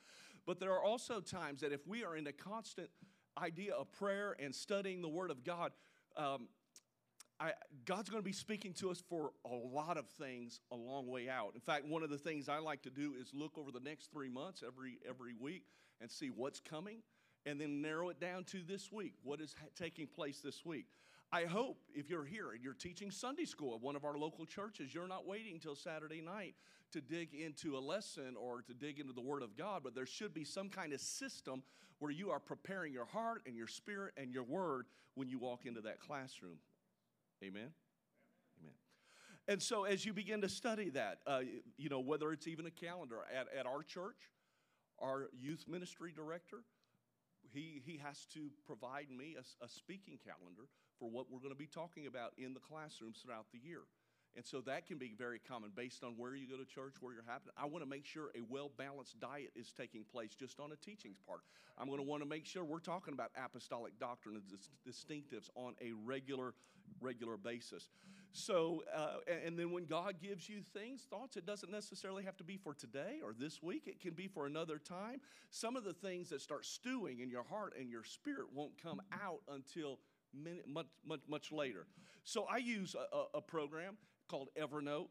But 0.46 0.60
there 0.60 0.72
are 0.72 0.82
also 0.82 1.20
times 1.20 1.62
that 1.62 1.72
if 1.72 1.86
we 1.86 2.04
are 2.04 2.14
in 2.14 2.26
a 2.26 2.32
constant 2.32 2.90
idea 3.38 3.74
of 3.74 3.90
prayer 3.92 4.36
and 4.38 4.54
studying 4.54 5.02
the 5.02 5.08
Word 5.08 5.30
of 5.30 5.44
God, 5.44 5.72
um, 6.16 6.48
I, 7.38 7.52
God's 7.84 8.08
going 8.08 8.22
to 8.22 8.24
be 8.24 8.32
speaking 8.32 8.72
to 8.74 8.90
us 8.90 9.02
for 9.08 9.32
a 9.44 9.54
lot 9.54 9.98
of 9.98 10.08
things 10.08 10.60
a 10.72 10.76
long 10.76 11.06
way 11.06 11.28
out. 11.28 11.52
In 11.54 11.60
fact, 11.60 11.84
one 11.84 12.02
of 12.02 12.08
the 12.08 12.16
things 12.16 12.48
I 12.48 12.58
like 12.58 12.82
to 12.82 12.90
do 12.90 13.14
is 13.20 13.30
look 13.34 13.58
over 13.58 13.70
the 13.70 13.80
next 13.80 14.10
three 14.10 14.30
months 14.30 14.62
every 14.66 14.98
every 15.06 15.34
week 15.38 15.64
and 16.00 16.10
see 16.10 16.28
what's 16.28 16.60
coming 16.60 16.98
and 17.44 17.60
then 17.60 17.82
narrow 17.82 18.08
it 18.08 18.20
down 18.20 18.44
to 18.44 18.62
this 18.66 18.90
week. 18.90 19.14
What 19.22 19.40
is 19.40 19.54
ha- 19.60 19.68
taking 19.76 20.06
place 20.06 20.40
this 20.40 20.64
week? 20.64 20.86
I 21.30 21.44
hope 21.44 21.78
if 21.94 22.08
you're 22.08 22.24
here 22.24 22.52
and 22.52 22.62
you're 22.62 22.72
teaching 22.72 23.10
Sunday 23.10 23.44
school 23.44 23.74
at 23.74 23.82
one 23.82 23.96
of 23.96 24.04
our 24.04 24.16
local 24.16 24.46
churches, 24.46 24.94
you're 24.94 25.08
not 25.08 25.26
waiting 25.26 25.54
until 25.54 25.74
Saturday 25.74 26.20
night 26.20 26.54
to 26.92 27.00
dig 27.00 27.34
into 27.34 27.76
a 27.76 27.80
lesson 27.80 28.36
or 28.40 28.62
to 28.62 28.72
dig 28.72 29.00
into 29.00 29.12
the 29.12 29.20
Word 29.20 29.42
of 29.42 29.56
God, 29.56 29.82
but 29.82 29.94
there 29.94 30.06
should 30.06 30.32
be 30.32 30.44
some 30.44 30.68
kind 30.68 30.92
of 30.92 31.00
system 31.00 31.62
where 31.98 32.12
you 32.12 32.30
are 32.30 32.38
preparing 32.38 32.92
your 32.92 33.06
heart 33.06 33.42
and 33.46 33.56
your 33.56 33.66
spirit 33.66 34.14
and 34.16 34.32
your 34.32 34.44
word 34.44 34.86
when 35.14 35.28
you 35.28 35.38
walk 35.38 35.66
into 35.66 35.80
that 35.80 35.98
classroom. 35.98 36.58
Amen? 37.42 37.70
Amen. 38.60 38.74
And 39.48 39.62
so 39.62 39.84
as 39.84 40.04
you 40.04 40.12
begin 40.12 40.40
to 40.40 40.48
study 40.48 40.90
that, 40.90 41.18
uh, 41.26 41.40
you 41.76 41.88
know, 41.88 42.00
whether 42.00 42.32
it's 42.32 42.46
even 42.46 42.66
a 42.66 42.70
calendar 42.70 43.18
at, 43.34 43.46
at 43.56 43.66
our 43.66 43.82
church, 43.82 44.30
our 44.98 45.28
youth 45.38 45.64
ministry 45.68 46.12
director, 46.14 46.62
he, 47.52 47.82
he 47.84 47.98
has 47.98 48.26
to 48.34 48.50
provide 48.64 49.10
me 49.10 49.36
a, 49.38 49.64
a 49.64 49.68
speaking 49.68 50.18
calendar 50.24 50.68
for 50.98 51.10
what 51.10 51.30
we're 51.30 51.38
going 51.38 51.52
to 51.52 51.58
be 51.58 51.66
talking 51.66 52.06
about 52.06 52.32
in 52.38 52.54
the 52.54 52.60
classrooms 52.60 53.20
throughout 53.22 53.46
the 53.52 53.58
year. 53.58 53.82
And 54.36 54.44
so 54.44 54.60
that 54.62 54.86
can 54.86 54.98
be 54.98 55.14
very 55.16 55.38
common 55.38 55.70
based 55.74 56.04
on 56.04 56.12
where 56.18 56.34
you 56.34 56.46
go 56.46 56.58
to 56.58 56.64
church, 56.66 56.96
where 57.00 57.14
you're 57.14 57.24
happening. 57.26 57.54
I 57.56 57.64
want 57.64 57.82
to 57.82 57.88
make 57.88 58.04
sure 58.04 58.28
a 58.34 58.42
well 58.48 58.70
balanced 58.76 59.18
diet 59.18 59.50
is 59.56 59.72
taking 59.72 60.04
place 60.04 60.34
just 60.34 60.60
on 60.60 60.72
a 60.72 60.76
teachings 60.76 61.18
part. 61.26 61.40
I'm 61.78 61.86
going 61.86 61.98
to 61.98 62.06
want 62.06 62.22
to 62.22 62.28
make 62.28 62.44
sure 62.44 62.62
we're 62.62 62.78
talking 62.78 63.14
about 63.14 63.30
apostolic 63.42 63.98
doctrine 63.98 64.36
and 64.36 64.44
distinctives 64.86 65.48
on 65.54 65.74
a 65.80 65.92
regular, 66.04 66.54
regular 67.00 67.38
basis. 67.38 67.88
So, 68.32 68.82
uh, 68.94 69.16
and 69.46 69.58
then 69.58 69.72
when 69.72 69.86
God 69.86 70.16
gives 70.20 70.46
you 70.46 70.60
things, 70.74 71.06
thoughts, 71.08 71.38
it 71.38 71.46
doesn't 71.46 71.72
necessarily 71.72 72.22
have 72.24 72.36
to 72.36 72.44
be 72.44 72.58
for 72.58 72.74
today 72.74 73.20
or 73.24 73.32
this 73.32 73.62
week. 73.62 73.84
It 73.86 74.00
can 74.00 74.12
be 74.12 74.26
for 74.28 74.44
another 74.44 74.78
time. 74.78 75.20
Some 75.48 75.76
of 75.76 75.84
the 75.84 75.94
things 75.94 76.28
that 76.28 76.42
start 76.42 76.66
stewing 76.66 77.20
in 77.20 77.30
your 77.30 77.44
heart 77.44 77.72
and 77.80 77.90
your 77.90 78.04
spirit 78.04 78.48
won't 78.54 78.72
come 78.82 79.00
out 79.10 79.40
until 79.48 79.98
much, 80.34 80.86
much, 81.06 81.20
much 81.26 81.50
later. 81.50 81.86
So 82.24 82.46
I 82.50 82.58
use 82.58 82.94
a, 82.94 83.38
a 83.38 83.40
program 83.40 83.96
called 84.28 84.48
Evernote. 84.60 85.08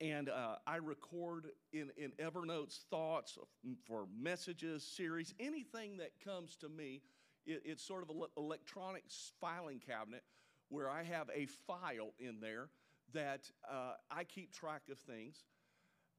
And 0.00 0.28
uh, 0.28 0.56
I 0.66 0.76
record 0.76 1.46
in, 1.72 1.90
in 1.96 2.12
Evernote's 2.20 2.84
thoughts 2.90 3.38
for 3.86 4.06
messages, 4.18 4.82
series, 4.82 5.32
anything 5.40 5.96
that 5.98 6.12
comes 6.22 6.56
to 6.56 6.68
me. 6.68 7.02
It, 7.46 7.62
it's 7.64 7.82
sort 7.82 8.02
of 8.02 8.10
an 8.10 8.22
electronic 8.36 9.04
filing 9.40 9.80
cabinet 9.80 10.22
where 10.68 10.90
I 10.90 11.02
have 11.02 11.30
a 11.34 11.46
file 11.46 12.12
in 12.18 12.40
there 12.40 12.68
that 13.14 13.50
uh, 13.70 13.94
I 14.10 14.24
keep 14.24 14.52
track 14.52 14.82
of 14.90 14.98
things. 14.98 15.44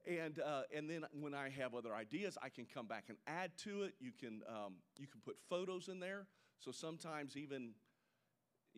And, 0.06 0.40
uh, 0.40 0.62
and 0.74 0.88
then 0.88 1.04
when 1.12 1.34
I 1.34 1.50
have 1.50 1.74
other 1.74 1.94
ideas, 1.94 2.38
I 2.42 2.48
can 2.48 2.64
come 2.64 2.86
back 2.86 3.04
and 3.08 3.18
add 3.26 3.50
to 3.58 3.82
it. 3.82 3.94
You 4.00 4.12
can, 4.18 4.42
um, 4.48 4.74
you 4.96 5.06
can 5.06 5.20
put 5.20 5.36
photos 5.48 5.88
in 5.88 6.00
there. 6.00 6.26
So 6.58 6.72
sometimes 6.72 7.36
even 7.36 7.72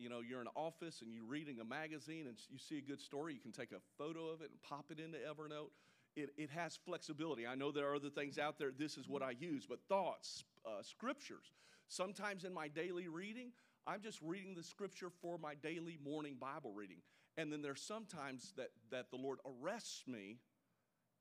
you 0.01 0.09
know, 0.09 0.19
you're 0.27 0.41
in 0.41 0.47
an 0.47 0.53
office 0.55 1.01
and 1.01 1.13
you're 1.13 1.25
reading 1.25 1.59
a 1.59 1.63
magazine 1.63 2.25
and 2.27 2.37
you 2.49 2.57
see 2.57 2.79
a 2.79 2.81
good 2.81 2.99
story, 2.99 3.33
you 3.33 3.39
can 3.39 3.51
take 3.51 3.71
a 3.71 3.79
photo 3.97 4.29
of 4.29 4.41
it 4.41 4.49
and 4.49 4.61
pop 4.61 4.85
it 4.89 4.99
into 4.99 5.17
Evernote. 5.19 5.69
It, 6.15 6.31
it 6.37 6.49
has 6.49 6.75
flexibility. 6.75 7.47
I 7.47 7.55
know 7.55 7.71
there 7.71 7.89
are 7.89 7.95
other 7.95 8.09
things 8.09 8.37
out 8.37 8.57
there. 8.57 8.71
This 8.77 8.97
is 8.97 9.07
what 9.07 9.21
I 9.21 9.31
use, 9.39 9.65
but 9.69 9.79
thoughts, 9.87 10.43
uh, 10.65 10.81
scriptures. 10.81 11.53
Sometimes 11.87 12.43
in 12.43 12.53
my 12.53 12.67
daily 12.67 13.07
reading, 13.07 13.51
I'm 13.87 14.01
just 14.01 14.19
reading 14.21 14.55
the 14.55 14.63
scripture 14.63 15.09
for 15.21 15.37
my 15.37 15.55
daily 15.55 15.97
morning 16.03 16.35
Bible 16.39 16.73
reading. 16.73 16.97
And 17.37 17.51
then 17.51 17.61
there's 17.61 17.81
sometimes 17.81 18.53
that, 18.57 18.71
that 18.91 19.09
the 19.09 19.17
Lord 19.17 19.39
arrests 19.45 20.03
me 20.07 20.37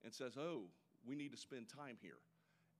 and 0.02 0.12
says, 0.12 0.36
Oh, 0.36 0.62
we 1.06 1.14
need 1.14 1.32
to 1.32 1.38
spend 1.38 1.68
time 1.68 1.96
here. 2.00 2.18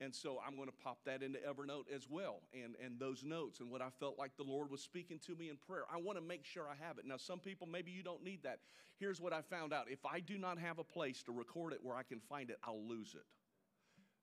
And 0.03 0.15
so 0.15 0.39
I'm 0.47 0.57
going 0.57 0.69
to 0.69 0.75
pop 0.83 0.99
that 1.05 1.23
into 1.23 1.39
Evernote 1.41 1.85
as 1.95 2.09
well, 2.09 2.41
and, 2.55 2.75
and 2.83 2.99
those 2.99 3.23
notes 3.23 3.61
and 3.61 3.71
what 3.71 3.83
I 3.83 3.91
felt 4.01 4.19
like 4.19 4.35
the 4.39 4.45
Lord 4.45 4.71
was 4.71 4.81
speaking 4.81 5.21
to 5.27 5.35
me 5.37 5.51
in 5.51 5.57
prayer. 5.57 5.83
I 5.93 5.99
want 5.99 6.17
to 6.17 6.25
make 6.25 6.47
sure 6.47 6.65
I 6.67 6.87
have 6.87 6.97
it. 6.97 7.05
Now, 7.05 7.19
some 7.19 7.39
people, 7.39 7.67
maybe 7.67 7.91
you 7.91 8.03
don't 8.03 8.25
need 8.25 8.43
that. 8.45 8.61
Here's 8.99 9.21
what 9.21 9.35
I 9.35 9.43
found 9.43 9.75
out 9.75 9.91
if 9.91 10.07
I 10.07 10.21
do 10.21 10.39
not 10.39 10.59
have 10.59 10.79
a 10.79 10.85
place 10.85 11.23
to 11.25 11.33
record 11.33 11.75
it 11.75 11.81
where 11.83 11.97
I 11.97 12.03
can 12.03 12.19
find 12.19 12.49
it, 12.49 12.59
I'll 12.65 12.83
lose 12.83 13.15
it. 13.15 13.27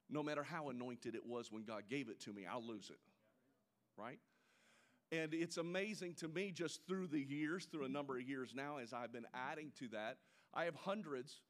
No 0.09 0.23
matter 0.23 0.41
how 0.41 0.69
anointed 0.69 1.13
it 1.13 1.25
was 1.25 1.51
when 1.51 1.63
God 1.63 1.83
gave 1.87 2.09
it 2.09 2.19
to 2.21 2.33
me, 2.33 2.45
I'll 2.51 2.65
lose 2.65 2.89
it. 2.89 2.99
Right? 3.97 4.19
And 5.11 5.33
it's 5.33 5.57
amazing 5.57 6.15
to 6.15 6.27
me 6.27 6.51
just 6.51 6.87
through 6.87 7.07
the 7.07 7.19
years, 7.19 7.65
through 7.65 7.85
a 7.85 7.89
number 7.89 8.17
of 8.17 8.23
years 8.23 8.53
now, 8.55 8.77
as 8.77 8.93
I've 8.93 9.13
been 9.13 9.27
adding 9.33 9.71
to 9.79 9.89
that, 9.89 10.17
I 10.53 10.65
have 10.65 10.75
hundreds 10.75 11.41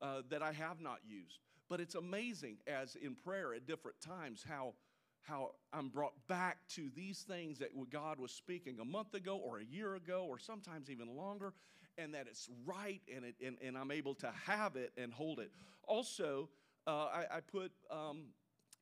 uh, 0.00 0.22
that 0.30 0.42
I 0.42 0.52
have 0.52 0.80
not 0.80 0.98
used. 1.06 1.40
But 1.68 1.80
it's 1.80 1.94
amazing 1.94 2.58
as 2.66 2.96
in 2.96 3.14
prayer 3.14 3.54
at 3.54 3.66
different 3.66 4.00
times 4.00 4.44
how, 4.46 4.74
how 5.22 5.52
I'm 5.72 5.88
brought 5.88 6.14
back 6.28 6.58
to 6.74 6.90
these 6.94 7.20
things 7.20 7.58
that 7.58 7.70
God 7.90 8.18
was 8.18 8.32
speaking 8.32 8.78
a 8.80 8.84
month 8.84 9.14
ago 9.14 9.36
or 9.36 9.58
a 9.58 9.64
year 9.64 9.94
ago 9.94 10.26
or 10.28 10.38
sometimes 10.38 10.90
even 10.90 11.16
longer, 11.16 11.54
and 11.96 12.14
that 12.14 12.26
it's 12.28 12.48
right 12.66 13.00
and, 13.14 13.24
it, 13.24 13.34
and, 13.44 13.56
and 13.64 13.78
I'm 13.78 13.90
able 13.90 14.14
to 14.16 14.30
have 14.46 14.76
it 14.76 14.92
and 14.96 15.12
hold 15.12 15.38
it. 15.38 15.50
Also, 15.86 16.48
uh, 16.86 17.06
I, 17.06 17.24
I, 17.36 17.40
put 17.40 17.72
um, 17.90 18.24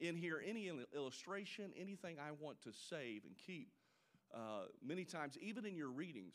in 0.01 0.16
here 0.16 0.42
any 0.45 0.71
illustration, 0.95 1.71
anything 1.81 2.16
I 2.18 2.33
want 2.33 2.61
to 2.62 2.73
save 2.73 3.25
and 3.25 3.37
keep. 3.47 3.68
Uh, 4.35 4.66
many 4.85 5.05
times, 5.05 5.37
even 5.40 5.66
in 5.66 5.77
your 5.77 5.90
readings, 5.90 6.35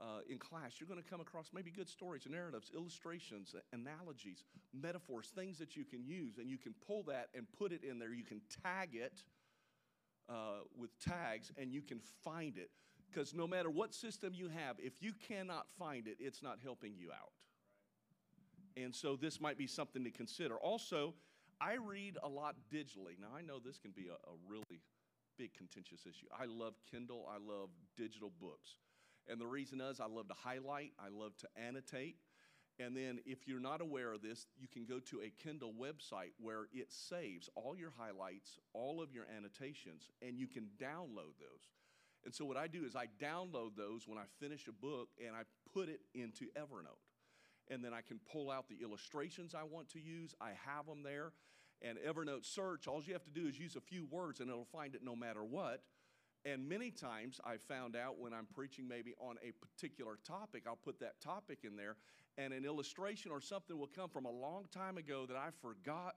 uh, 0.00 0.20
in 0.28 0.38
class, 0.38 0.74
you're 0.78 0.88
going 0.88 1.02
to 1.02 1.08
come 1.08 1.20
across 1.20 1.50
maybe 1.54 1.70
good 1.70 1.88
stories, 1.88 2.26
narratives, 2.28 2.70
illustrations, 2.74 3.54
analogies, 3.72 4.44
metaphors, 4.74 5.32
things 5.34 5.58
that 5.58 5.76
you 5.76 5.84
can 5.84 6.04
use, 6.04 6.38
and 6.38 6.50
you 6.50 6.58
can 6.58 6.74
pull 6.86 7.02
that 7.04 7.28
and 7.34 7.46
put 7.58 7.72
it 7.72 7.82
in 7.82 7.98
there. 7.98 8.12
You 8.12 8.24
can 8.24 8.40
tag 8.62 8.90
it 8.92 9.22
uh, 10.28 10.64
with 10.76 10.90
tags, 11.00 11.50
and 11.56 11.72
you 11.72 11.82
can 11.82 12.00
find 12.22 12.58
it. 12.58 12.70
Because 13.10 13.32
no 13.32 13.46
matter 13.46 13.70
what 13.70 13.94
system 13.94 14.32
you 14.34 14.48
have, 14.48 14.76
if 14.78 15.00
you 15.00 15.12
cannot 15.28 15.66
find 15.78 16.06
it, 16.06 16.16
it's 16.20 16.42
not 16.42 16.58
helping 16.62 16.94
you 16.96 17.10
out. 17.12 17.32
And 18.76 18.94
so 18.94 19.16
this 19.16 19.40
might 19.40 19.56
be 19.56 19.66
something 19.66 20.04
to 20.04 20.10
consider. 20.10 20.56
Also, 20.56 21.14
I 21.60 21.74
read 21.74 22.18
a 22.22 22.28
lot 22.28 22.56
digitally. 22.70 23.18
Now, 23.18 23.28
I 23.34 23.40
know 23.40 23.58
this 23.58 23.78
can 23.78 23.92
be 23.92 24.08
a, 24.08 24.12
a 24.12 24.34
really 24.46 24.82
big 25.38 25.54
contentious 25.54 26.00
issue. 26.04 26.26
I 26.38 26.44
love 26.44 26.74
Kindle, 26.90 27.26
I 27.30 27.38
love 27.38 27.70
digital 27.96 28.32
books. 28.38 28.76
And 29.28 29.40
the 29.40 29.46
reason 29.46 29.80
is 29.80 30.00
I 30.00 30.06
love 30.06 30.28
to 30.28 30.34
highlight, 30.34 30.92
I 30.98 31.08
love 31.08 31.36
to 31.38 31.48
annotate. 31.56 32.16
And 32.78 32.94
then, 32.94 33.20
if 33.24 33.48
you're 33.48 33.58
not 33.58 33.80
aware 33.80 34.12
of 34.12 34.20
this, 34.20 34.46
you 34.58 34.68
can 34.68 34.84
go 34.84 35.00
to 35.00 35.22
a 35.22 35.30
Kindle 35.42 35.72
website 35.72 36.32
where 36.38 36.66
it 36.74 36.92
saves 36.92 37.48
all 37.54 37.74
your 37.74 37.92
highlights, 37.96 38.58
all 38.74 39.00
of 39.00 39.12
your 39.12 39.24
annotations, 39.34 40.10
and 40.20 40.38
you 40.38 40.46
can 40.46 40.68
download 40.78 41.38
those. 41.40 41.70
And 42.26 42.34
so, 42.34 42.44
what 42.44 42.58
I 42.58 42.66
do 42.66 42.84
is 42.84 42.94
I 42.94 43.06
download 43.18 43.76
those 43.76 44.06
when 44.06 44.18
I 44.18 44.24
finish 44.40 44.68
a 44.68 44.72
book 44.72 45.08
and 45.24 45.34
I 45.34 45.42
put 45.72 45.88
it 45.88 46.00
into 46.14 46.46
Evernote. 46.54 47.00
And 47.68 47.82
then 47.82 47.94
I 47.94 48.02
can 48.02 48.20
pull 48.30 48.50
out 48.50 48.68
the 48.68 48.78
illustrations 48.82 49.54
I 49.54 49.64
want 49.64 49.88
to 49.90 50.00
use, 50.00 50.34
I 50.40 50.50
have 50.66 50.86
them 50.86 51.02
there. 51.02 51.32
And 51.82 51.98
Evernote 51.98 52.44
search, 52.44 52.86
all 52.86 53.02
you 53.02 53.12
have 53.12 53.24
to 53.24 53.30
do 53.30 53.46
is 53.46 53.58
use 53.58 53.76
a 53.76 53.80
few 53.80 54.06
words 54.06 54.40
and 54.40 54.50
it'll 54.50 54.64
find 54.64 54.94
it 54.94 55.02
no 55.02 55.16
matter 55.16 55.44
what. 55.44 55.82
And 56.46 56.68
many 56.68 56.92
times 56.92 57.40
I 57.44 57.56
found 57.56 57.96
out 57.96 58.20
when 58.20 58.32
I'm 58.32 58.46
preaching 58.54 58.86
maybe 58.86 59.14
on 59.18 59.34
a 59.42 59.50
particular 59.50 60.16
topic, 60.24 60.62
I'll 60.68 60.76
put 60.76 61.00
that 61.00 61.20
topic 61.20 61.58
in 61.64 61.74
there, 61.76 61.96
and 62.38 62.52
an 62.52 62.64
illustration 62.64 63.32
or 63.32 63.40
something 63.40 63.76
will 63.76 63.88
come 63.88 64.08
from 64.08 64.26
a 64.26 64.30
long 64.30 64.66
time 64.70 64.96
ago 64.96 65.26
that 65.26 65.36
I 65.36 65.48
forgot 65.60 66.14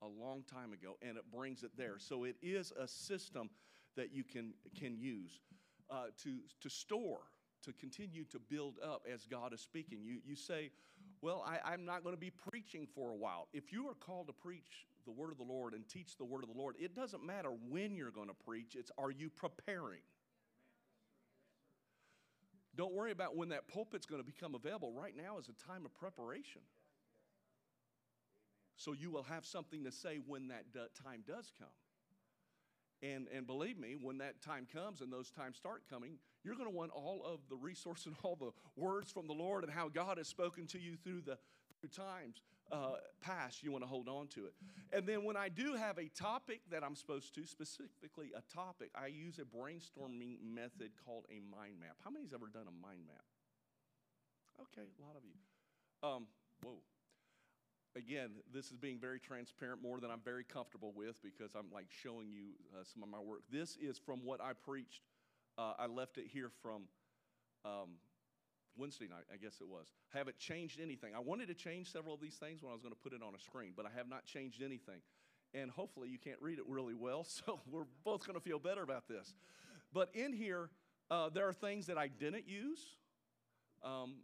a 0.00 0.06
long 0.06 0.44
time 0.44 0.72
ago, 0.72 0.98
and 1.02 1.16
it 1.16 1.24
brings 1.34 1.64
it 1.64 1.72
there. 1.76 1.96
So 1.98 2.22
it 2.22 2.36
is 2.42 2.72
a 2.78 2.86
system 2.86 3.50
that 3.96 4.14
you 4.14 4.22
can, 4.22 4.54
can 4.78 4.96
use 4.96 5.40
uh, 5.90 6.06
to, 6.22 6.38
to 6.60 6.70
store, 6.70 7.22
to 7.64 7.72
continue 7.72 8.24
to 8.26 8.38
build 8.38 8.76
up 8.84 9.04
as 9.12 9.26
God 9.26 9.52
is 9.52 9.60
speaking. 9.60 9.98
You, 10.04 10.18
you 10.24 10.36
say, 10.36 10.70
Well, 11.22 11.44
I, 11.44 11.72
I'm 11.72 11.84
not 11.84 12.04
going 12.04 12.14
to 12.14 12.20
be 12.20 12.30
preaching 12.30 12.86
for 12.94 13.10
a 13.10 13.16
while. 13.16 13.48
If 13.52 13.72
you 13.72 13.88
are 13.88 13.94
called 13.94 14.28
to 14.28 14.32
preach 14.32 14.86
the 15.04 15.10
word 15.10 15.32
of 15.32 15.38
the 15.38 15.44
Lord 15.44 15.74
and 15.74 15.88
teach 15.88 16.16
the 16.16 16.24
word 16.24 16.42
of 16.42 16.50
the 16.50 16.58
Lord, 16.58 16.76
it 16.78 16.94
doesn't 16.94 17.24
matter 17.24 17.50
when 17.68 17.96
you're 17.96 18.10
going 18.10 18.28
to 18.28 18.34
preach, 18.46 18.74
it's 18.74 18.90
are 18.98 19.10
you 19.10 19.30
preparing? 19.30 20.00
Don't 22.74 22.94
worry 22.94 23.12
about 23.12 23.36
when 23.36 23.50
that 23.50 23.68
pulpit's 23.68 24.06
going 24.06 24.22
to 24.22 24.26
become 24.26 24.54
available. 24.54 24.92
Right 24.92 25.14
now 25.16 25.38
is 25.38 25.48
a 25.48 25.70
time 25.70 25.84
of 25.84 25.94
preparation. 25.94 26.62
So 28.76 28.92
you 28.92 29.10
will 29.10 29.24
have 29.24 29.44
something 29.44 29.84
to 29.84 29.92
say 29.92 30.18
when 30.26 30.48
that 30.48 30.64
time 31.02 31.22
does 31.26 31.52
come. 31.58 31.68
And, 33.02 33.26
and 33.34 33.46
believe 33.46 33.78
me, 33.78 33.96
when 34.00 34.18
that 34.18 34.40
time 34.40 34.66
comes 34.72 35.00
and 35.00 35.12
those 35.12 35.30
times 35.30 35.56
start 35.56 35.82
coming, 35.90 36.18
you're 36.44 36.54
going 36.54 36.70
to 36.70 36.74
want 36.74 36.92
all 36.92 37.22
of 37.26 37.40
the 37.50 37.56
resource 37.56 38.06
and 38.06 38.14
all 38.22 38.36
the 38.36 38.52
words 38.80 39.10
from 39.10 39.26
the 39.26 39.32
Lord 39.32 39.64
and 39.64 39.72
how 39.72 39.88
God 39.88 40.18
has 40.18 40.28
spoken 40.28 40.66
to 40.68 40.78
you 40.78 40.96
through 40.96 41.22
the 41.22 41.36
through 41.80 41.90
times 41.90 42.40
uh, 42.70 42.96
past. 43.20 43.62
You 43.62 43.72
want 43.72 43.84
to 43.84 43.88
hold 43.88 44.08
on 44.08 44.28
to 44.28 44.46
it. 44.46 44.54
And 44.92 45.06
then 45.06 45.24
when 45.24 45.36
I 45.36 45.48
do 45.48 45.74
have 45.74 45.98
a 45.98 46.08
topic 46.08 46.60
that 46.70 46.84
I'm 46.84 46.96
supposed 46.96 47.34
to, 47.34 47.46
specifically 47.46 48.32
a 48.36 48.42
topic, 48.54 48.90
I 48.94 49.06
use 49.06 49.38
a 49.38 49.44
brainstorming 49.44 50.36
method 50.42 50.92
called 51.04 51.24
a 51.30 51.40
mind 51.54 51.80
map. 51.80 51.96
How 52.04 52.10
many's 52.10 52.32
ever 52.32 52.46
done 52.46 52.66
a 52.68 52.86
mind 52.86 53.02
map? 53.06 53.24
Okay, 54.60 54.86
a 54.86 55.02
lot 55.02 55.16
of 55.16 55.22
you. 55.24 56.08
Um, 56.08 56.26
whoa. 56.62 56.78
again, 57.96 58.30
this 58.52 58.66
is 58.66 58.76
being 58.76 58.98
very 58.98 59.18
transparent 59.18 59.82
more 59.82 60.00
than 60.00 60.10
I'm 60.10 60.20
very 60.24 60.44
comfortable 60.44 60.92
with 60.94 61.22
because 61.22 61.54
I'm 61.54 61.70
like 61.72 61.86
showing 61.90 62.30
you 62.30 62.50
uh, 62.74 62.84
some 62.84 63.02
of 63.02 63.08
my 63.08 63.20
work. 63.20 63.42
This 63.50 63.76
is 63.80 63.98
from 63.98 64.24
what 64.24 64.40
I 64.40 64.52
preached. 64.52 65.02
Uh, 65.58 65.74
I 65.78 65.86
left 65.86 66.18
it 66.18 66.26
here 66.26 66.50
from 66.62 66.82
um, 67.64 67.90
Wednesday 68.76 69.06
night, 69.08 69.24
I 69.32 69.36
guess 69.36 69.60
it 69.60 69.68
was. 69.68 69.86
I 70.14 70.18
haven't 70.18 70.38
changed 70.38 70.80
anything. 70.80 71.14
I 71.14 71.20
wanted 71.20 71.48
to 71.48 71.54
change 71.54 71.90
several 71.90 72.14
of 72.14 72.20
these 72.20 72.36
things 72.36 72.62
when 72.62 72.70
I 72.70 72.74
was 72.74 72.82
going 72.82 72.94
to 72.94 73.00
put 73.00 73.12
it 73.12 73.22
on 73.22 73.34
a 73.34 73.38
screen, 73.38 73.72
but 73.76 73.86
I 73.86 73.90
have 73.96 74.08
not 74.08 74.24
changed 74.24 74.62
anything. 74.62 75.00
And 75.54 75.70
hopefully 75.70 76.08
you 76.08 76.18
can't 76.18 76.40
read 76.40 76.58
it 76.58 76.64
really 76.66 76.94
well, 76.94 77.24
so 77.28 77.60
we're 77.70 77.86
both 78.04 78.26
going 78.26 78.38
to 78.38 78.44
feel 78.44 78.58
better 78.58 78.82
about 78.82 79.08
this. 79.08 79.34
But 79.92 80.08
in 80.14 80.32
here, 80.32 80.70
uh, 81.10 81.28
there 81.28 81.46
are 81.46 81.52
things 81.52 81.86
that 81.86 81.98
I 81.98 82.08
didn't 82.08 82.48
use. 82.48 82.80
Um, 83.84 84.14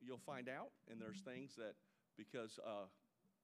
you'll 0.00 0.18
find 0.18 0.48
out. 0.48 0.70
And 0.90 1.00
there's 1.00 1.20
things 1.20 1.56
that, 1.56 1.74
because 2.16 2.58
uh, 2.64 2.86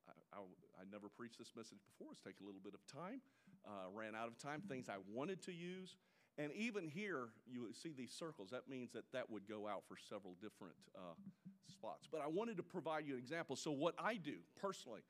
I, 0.08 0.38
I, 0.38 0.38
I, 0.80 0.84
never 0.90 1.08
preached 1.08 1.38
this 1.38 1.52
message 1.56 1.78
before, 1.86 2.12
it's 2.12 2.20
taken 2.20 2.44
a 2.44 2.46
little 2.46 2.60
bit 2.62 2.74
of 2.74 2.86
time, 2.86 3.20
uh, 3.66 3.90
ran 3.92 4.14
out 4.14 4.28
of 4.28 4.38
time, 4.38 4.60
things 4.60 4.88
I 4.88 4.98
wanted 5.10 5.42
to 5.42 5.52
use. 5.52 5.96
And 6.38 6.50
even 6.52 6.88
here, 6.88 7.28
you 7.46 7.68
see 7.74 7.92
these 7.96 8.12
circles. 8.12 8.48
That 8.50 8.68
means 8.68 8.92
that 8.92 9.04
that 9.12 9.30
would 9.30 9.46
go 9.46 9.68
out 9.68 9.82
for 9.86 9.96
several 9.96 10.34
different 10.40 10.74
uh, 10.96 11.14
spots. 11.70 12.08
But 12.10 12.22
I 12.22 12.26
wanted 12.26 12.56
to 12.56 12.62
provide 12.62 13.06
you 13.06 13.14
an 13.14 13.18
example. 13.18 13.54
So, 13.54 13.70
what 13.70 13.94
I 13.98 14.14
do 14.14 14.36
personally, 14.60 15.02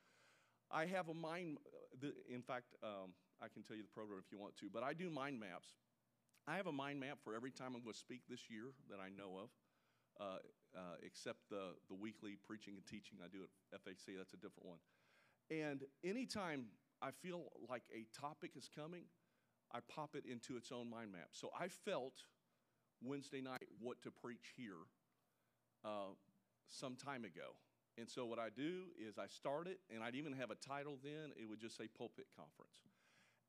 I 0.70 0.86
have 0.86 1.08
a 1.08 1.14
mind, 1.14 1.58
uh, 2.02 2.08
in 2.28 2.42
fact, 2.42 2.74
um, 2.82 3.14
I 3.40 3.46
can 3.48 3.62
tell 3.62 3.76
you 3.76 3.82
the 3.82 3.94
program 3.94 4.18
if 4.24 4.32
you 4.32 4.38
want 4.38 4.56
to, 4.58 4.66
but 4.72 4.82
I 4.82 4.94
do 4.94 5.10
mind 5.10 5.38
maps. 5.38 5.68
I 6.48 6.56
have 6.56 6.66
a 6.66 6.72
mind 6.72 6.98
map 6.98 7.18
for 7.22 7.36
every 7.36 7.52
time 7.52 7.74
I'm 7.76 7.82
going 7.82 7.92
to 7.92 7.98
speak 7.98 8.22
this 8.28 8.50
year 8.50 8.74
that 8.90 8.98
I 8.98 9.08
know 9.08 9.38
of. 9.38 9.50
Uh, 10.20 10.38
uh, 10.76 10.96
except 11.04 11.38
the, 11.50 11.76
the 11.88 11.94
weekly 11.94 12.36
preaching 12.46 12.74
and 12.76 12.86
teaching 12.86 13.18
I 13.24 13.28
do 13.28 13.44
at 13.44 13.80
FAC. 13.84 14.16
That's 14.16 14.32
a 14.32 14.36
different 14.36 14.66
one. 14.66 14.78
And 15.50 15.82
anytime 16.04 16.66
I 17.02 17.10
feel 17.10 17.52
like 17.68 17.82
a 17.92 18.06
topic 18.18 18.52
is 18.56 18.68
coming, 18.74 19.04
I 19.74 19.78
pop 19.88 20.14
it 20.14 20.24
into 20.30 20.56
its 20.56 20.70
own 20.72 20.90
mind 20.90 21.12
map. 21.12 21.28
So 21.32 21.50
I 21.58 21.68
felt 21.68 22.24
Wednesday 23.02 23.40
night 23.40 23.68
what 23.80 24.02
to 24.02 24.10
preach 24.10 24.52
here 24.56 24.86
uh, 25.84 26.14
some 26.68 26.96
time 26.96 27.24
ago. 27.24 27.56
And 27.98 28.08
so 28.08 28.24
what 28.24 28.38
I 28.38 28.48
do 28.54 28.84
is 28.98 29.18
I 29.18 29.26
start 29.26 29.66
it, 29.66 29.80
and 29.92 30.02
I'd 30.02 30.14
even 30.14 30.32
have 30.32 30.50
a 30.50 30.54
title 30.54 30.98
then. 31.02 31.32
It 31.36 31.48
would 31.48 31.60
just 31.60 31.76
say 31.76 31.88
Pulpit 31.88 32.26
Conference. 32.34 32.80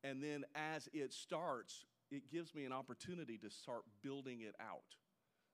And 0.02 0.22
then 0.22 0.44
as 0.54 0.88
it 0.92 1.12
starts, 1.14 1.86
it 2.10 2.30
gives 2.30 2.54
me 2.54 2.64
an 2.64 2.72
opportunity 2.72 3.38
to 3.38 3.50
start 3.50 3.82
building 4.02 4.42
it 4.42 4.54
out. 4.60 4.96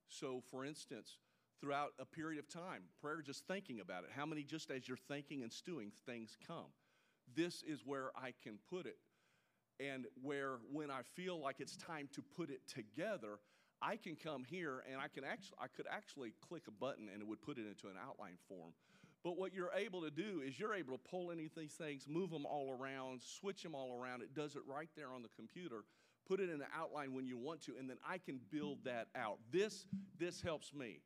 So, 0.08 0.42
for 0.50 0.64
instance, 0.64 1.18
throughout 1.60 1.90
a 2.00 2.04
period 2.04 2.40
of 2.40 2.48
time. 2.48 2.82
Prayer, 3.00 3.22
just 3.22 3.46
thinking 3.46 3.80
about 3.80 4.04
it. 4.04 4.10
How 4.16 4.26
many, 4.26 4.42
just 4.42 4.70
as 4.70 4.88
you're 4.88 4.96
thinking 4.96 5.42
and 5.42 5.52
stewing, 5.52 5.92
things 6.06 6.36
come? 6.46 6.72
This 7.36 7.62
is 7.62 7.82
where 7.84 8.10
I 8.16 8.32
can 8.42 8.58
put 8.68 8.86
it. 8.86 8.96
And 9.80 10.06
where, 10.22 10.58
when 10.70 10.90
I 10.90 11.00
feel 11.14 11.40
like 11.40 11.56
it's 11.58 11.76
time 11.76 12.08
to 12.12 12.22
put 12.22 12.50
it 12.50 12.60
together, 12.68 13.38
I 13.80 13.96
can 13.96 14.16
come 14.16 14.44
here 14.44 14.82
and 14.90 15.00
I 15.00 15.08
can 15.08 15.24
actually, 15.24 15.56
I 15.58 15.68
could 15.68 15.86
actually 15.90 16.34
click 16.46 16.64
a 16.68 16.70
button 16.70 17.08
and 17.12 17.22
it 17.22 17.26
would 17.26 17.40
put 17.40 17.56
it 17.56 17.66
into 17.66 17.86
an 17.86 17.94
outline 18.00 18.36
form. 18.48 18.72
But 19.24 19.38
what 19.38 19.52
you're 19.54 19.72
able 19.74 20.02
to 20.02 20.10
do 20.10 20.42
is 20.46 20.58
you're 20.58 20.74
able 20.74 20.96
to 20.96 21.02
pull 21.10 21.30
any 21.30 21.46
of 21.46 21.52
these 21.56 21.72
things, 21.72 22.06
move 22.08 22.30
them 22.30 22.46
all 22.46 22.76
around, 22.78 23.20
switch 23.22 23.62
them 23.62 23.74
all 23.74 23.98
around. 23.98 24.22
It 24.22 24.34
does 24.34 24.56
it 24.56 24.62
right 24.66 24.88
there 24.96 25.12
on 25.12 25.22
the 25.22 25.28
computer. 25.36 25.84
Put 26.26 26.40
it 26.40 26.48
in 26.48 26.60
an 26.60 26.68
outline 26.76 27.12
when 27.12 27.26
you 27.26 27.36
want 27.36 27.60
to, 27.62 27.72
and 27.78 27.88
then 27.90 27.96
I 28.06 28.18
can 28.18 28.38
build 28.50 28.84
that 28.84 29.08
out. 29.16 29.38
This 29.50 29.86
this 30.18 30.40
helps 30.40 30.72
me 30.72 31.00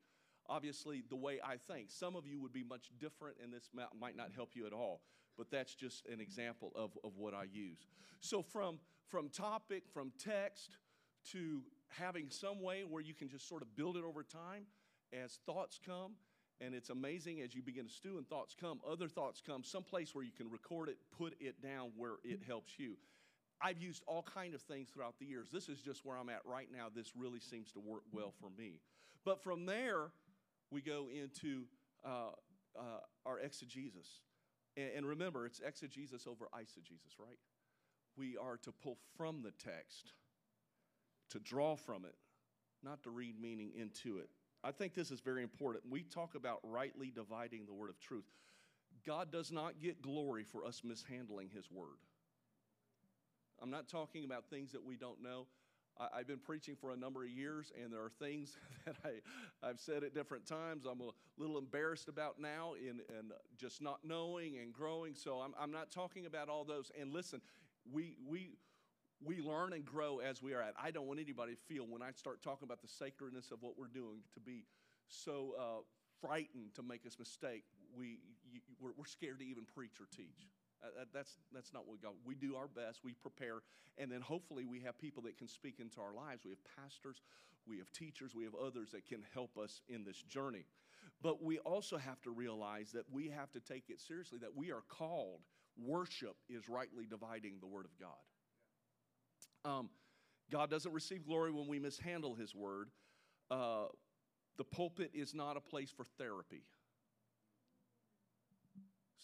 obviously 0.48 1.02
the 1.08 1.16
way 1.16 1.40
I 1.44 1.56
think. 1.56 1.90
Some 1.90 2.16
of 2.16 2.26
you 2.26 2.40
would 2.40 2.52
be 2.52 2.64
much 2.64 2.90
different, 3.00 3.36
and 3.42 3.52
this 3.52 3.70
might 3.98 4.16
not 4.16 4.30
help 4.34 4.50
you 4.54 4.66
at 4.66 4.72
all, 4.72 5.00
but 5.36 5.50
that's 5.50 5.74
just 5.74 6.06
an 6.06 6.20
example 6.20 6.72
of, 6.74 6.90
of 7.04 7.16
what 7.16 7.34
I 7.34 7.44
use. 7.44 7.86
So, 8.20 8.42
from, 8.42 8.78
from 9.08 9.28
topic, 9.28 9.84
from 9.92 10.12
text, 10.18 10.78
to 11.32 11.62
having 11.88 12.26
some 12.28 12.60
way 12.60 12.82
where 12.82 13.02
you 13.02 13.14
can 13.14 13.28
just 13.28 13.48
sort 13.48 13.62
of 13.62 13.74
build 13.76 13.96
it 13.96 14.04
over 14.04 14.22
time 14.22 14.64
as 15.12 15.38
thoughts 15.46 15.78
come. 15.84 16.12
And 16.60 16.74
it's 16.74 16.90
amazing 16.90 17.40
as 17.40 17.54
you 17.54 17.62
begin 17.62 17.86
to 17.86 17.92
stew 17.92 18.16
and 18.16 18.28
thoughts 18.28 18.54
come, 18.58 18.80
other 18.88 19.08
thoughts 19.08 19.42
come, 19.44 19.64
some 19.64 19.82
place 19.82 20.14
where 20.14 20.24
you 20.24 20.30
can 20.30 20.50
record 20.50 20.88
it, 20.88 20.98
put 21.16 21.34
it 21.40 21.60
down 21.60 21.90
where 21.96 22.14
it 22.22 22.40
helps 22.46 22.78
you. 22.78 22.94
I've 23.60 23.78
used 23.78 24.02
all 24.06 24.22
kind 24.22 24.54
of 24.54 24.62
things 24.62 24.88
throughout 24.90 25.18
the 25.18 25.26
years. 25.26 25.48
This 25.52 25.68
is 25.68 25.80
just 25.80 26.04
where 26.04 26.16
I'm 26.16 26.28
at 26.28 26.42
right 26.44 26.68
now. 26.72 26.86
This 26.94 27.12
really 27.16 27.40
seems 27.40 27.72
to 27.72 27.80
work 27.80 28.02
well 28.12 28.32
for 28.40 28.50
me. 28.56 28.80
But 29.24 29.42
from 29.42 29.66
there, 29.66 30.10
we 30.70 30.80
go 30.80 31.08
into 31.12 31.64
uh, 32.04 32.32
uh, 32.76 33.00
our 33.26 33.38
exegesis. 33.40 34.20
And, 34.76 34.90
and 34.96 35.06
remember, 35.06 35.46
it's 35.46 35.60
exegesis 35.60 36.26
over 36.26 36.46
eisegesis, 36.54 37.18
right? 37.18 37.38
We 38.16 38.36
are 38.36 38.56
to 38.58 38.72
pull 38.72 38.98
from 39.16 39.42
the 39.42 39.52
text, 39.52 40.12
to 41.30 41.38
draw 41.38 41.76
from 41.76 42.04
it, 42.04 42.14
not 42.82 43.02
to 43.04 43.10
read 43.10 43.40
meaning 43.40 43.72
into 43.76 44.18
it. 44.18 44.28
I 44.62 44.72
think 44.72 44.94
this 44.94 45.10
is 45.10 45.20
very 45.20 45.42
important. 45.42 45.84
We 45.90 46.02
talk 46.02 46.34
about 46.34 46.60
rightly 46.62 47.10
dividing 47.14 47.66
the 47.66 47.74
word 47.74 47.90
of 47.90 48.00
truth. 48.00 48.24
God 49.04 49.30
does 49.30 49.52
not 49.52 49.80
get 49.80 50.00
glory 50.00 50.44
for 50.44 50.64
us 50.64 50.82
mishandling 50.84 51.50
his 51.54 51.70
word. 51.70 51.98
I'm 53.62 53.70
not 53.70 53.88
talking 53.88 54.24
about 54.24 54.48
things 54.48 54.72
that 54.72 54.84
we 54.84 54.96
don't 54.96 55.22
know. 55.22 55.46
I, 55.98 56.18
have 56.18 56.26
been 56.26 56.38
preaching 56.38 56.76
for 56.80 56.92
a 56.92 56.96
number 56.96 57.22
of 57.22 57.30
years, 57.30 57.72
and 57.80 57.92
there 57.92 58.02
are 58.02 58.10
things 58.10 58.56
that 58.86 58.96
I, 59.04 59.66
I've 59.66 59.78
said 59.78 60.02
at 60.02 60.14
different 60.14 60.46
times 60.46 60.84
I'm 60.90 61.00
a 61.00 61.10
little 61.38 61.58
embarrassed 61.58 62.08
about 62.08 62.40
now 62.40 62.74
in, 62.74 63.00
in 63.16 63.30
just 63.56 63.82
not 63.82 64.00
knowing 64.04 64.58
and 64.58 64.72
growing. 64.72 65.14
So 65.14 65.38
I'm, 65.38 65.54
I'm 65.58 65.70
not 65.70 65.90
talking 65.90 66.26
about 66.26 66.48
all 66.48 66.64
those. 66.64 66.90
And 67.00 67.12
listen, 67.12 67.40
we, 67.90 68.16
we, 68.28 68.50
we 69.24 69.40
learn 69.40 69.72
and 69.72 69.84
grow 69.84 70.18
as 70.18 70.42
we 70.42 70.54
are 70.54 70.62
at. 70.62 70.74
I 70.82 70.90
don't 70.90 71.06
want 71.06 71.20
anybody 71.20 71.54
to 71.54 71.60
feel 71.60 71.86
when 71.88 72.02
I 72.02 72.10
start 72.12 72.42
talking 72.42 72.66
about 72.66 72.82
the 72.82 72.88
sacredness 72.88 73.50
of 73.50 73.58
what 73.62 73.78
we're 73.78 73.86
doing 73.86 74.20
to 74.34 74.40
be 74.40 74.64
so 75.08 75.54
uh, 75.58 75.82
frightened 76.20 76.74
to 76.74 76.82
make 76.82 77.06
us 77.06 77.18
mistake. 77.18 77.64
We, 77.96 78.18
you, 78.50 78.60
we're, 78.80 78.92
we're 78.96 79.06
scared 79.06 79.38
to 79.40 79.44
even 79.44 79.64
preach 79.64 80.00
or 80.00 80.06
teach. 80.14 80.48
Uh, 80.84 81.04
that's, 81.12 81.38
that's 81.52 81.72
not 81.72 81.88
what 81.88 82.02
got. 82.02 82.12
We 82.24 82.34
do 82.34 82.56
our 82.56 82.68
best, 82.68 83.00
we 83.02 83.14
prepare, 83.14 83.62
and 83.96 84.10
then 84.10 84.20
hopefully 84.20 84.66
we 84.66 84.80
have 84.80 84.98
people 84.98 85.22
that 85.22 85.38
can 85.38 85.48
speak 85.48 85.80
into 85.80 86.00
our 86.00 86.12
lives. 86.14 86.44
We 86.44 86.50
have 86.50 86.64
pastors, 86.76 87.22
we 87.66 87.78
have 87.78 87.90
teachers, 87.92 88.34
we 88.34 88.44
have 88.44 88.54
others 88.54 88.90
that 88.92 89.06
can 89.06 89.24
help 89.32 89.56
us 89.56 89.80
in 89.88 90.04
this 90.04 90.22
journey. 90.22 90.66
But 91.22 91.42
we 91.42 91.58
also 91.60 91.96
have 91.96 92.20
to 92.22 92.30
realize 92.30 92.92
that 92.92 93.04
we 93.10 93.28
have 93.28 93.50
to 93.52 93.60
take 93.60 93.84
it 93.88 94.00
seriously, 94.00 94.38
that 94.40 94.54
we 94.54 94.72
are 94.72 94.82
called. 94.88 95.40
Worship 95.82 96.36
is 96.48 96.68
rightly 96.68 97.06
dividing 97.06 97.54
the 97.60 97.66
Word 97.66 97.86
of 97.86 97.92
God. 97.98 99.70
Um, 99.70 99.88
God 100.50 100.70
doesn't 100.70 100.92
receive 100.92 101.26
glory 101.26 101.50
when 101.50 101.66
we 101.66 101.78
mishandle 101.78 102.34
His 102.34 102.54
Word. 102.54 102.90
Uh, 103.50 103.86
the 104.56 104.64
pulpit 104.64 105.10
is 105.14 105.34
not 105.34 105.56
a 105.56 105.60
place 105.60 105.90
for 105.90 106.04
therapy. 106.18 106.62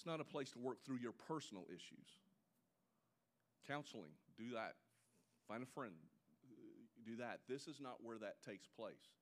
It's 0.00 0.06
not 0.06 0.18
a 0.18 0.24
place 0.24 0.48
to 0.52 0.58
work 0.58 0.82
through 0.82 0.96
your 0.96 1.12
personal 1.12 1.64
issues. 1.68 2.08
Counseling, 3.68 4.16
do 4.38 4.56
that. 4.56 4.72
Find 5.46 5.62
a 5.62 5.66
friend, 5.66 5.92
do 7.04 7.16
that. 7.16 7.40
This 7.50 7.68
is 7.68 7.82
not 7.82 7.96
where 8.02 8.16
that 8.16 8.40
takes 8.40 8.66
place. 8.66 9.12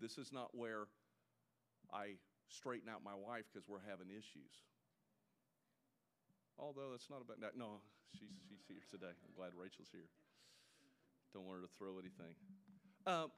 This 0.00 0.16
is 0.16 0.32
not 0.32 0.48
where 0.56 0.88
I 1.92 2.16
straighten 2.48 2.88
out 2.88 3.04
my 3.04 3.12
wife 3.12 3.44
because 3.52 3.68
we're 3.68 3.84
having 3.86 4.08
issues. 4.08 4.64
Although 6.58 6.92
that's 6.92 7.10
not 7.10 7.20
about 7.20 7.42
that. 7.42 7.58
No, 7.58 7.82
she's, 8.18 8.32
she's 8.48 8.64
here 8.66 8.80
today. 8.88 9.12
I'm 9.12 9.36
glad 9.36 9.50
Rachel's 9.54 9.92
here. 9.92 10.08
Don't 11.34 11.44
want 11.44 11.60
her 11.60 11.66
to 11.66 11.72
throw 11.76 11.98
anything. 11.98 12.32
Um, 13.06 13.30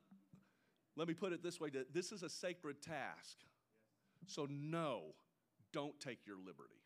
let 0.95 1.09
me 1.09 1.15
put 1.15 1.33
it 1.33 1.43
this 1.43 1.59
way 1.59 1.71
this 1.93 2.13
is 2.13 2.23
a 2.23 2.31
sacred 2.31 2.81
task. 2.81 3.39
So, 4.29 4.47
no, 4.49 5.17
don't 5.75 5.99
take 6.01 6.21
your 6.27 6.39
liberty. 6.39 6.81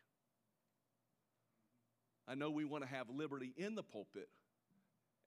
I 2.27 2.35
know 2.35 2.49
we 2.49 2.65
want 2.65 2.83
to 2.83 2.89
have 2.89 3.09
liberty 3.09 3.53
in 3.55 3.75
the 3.75 3.83
pulpit, 3.83 4.29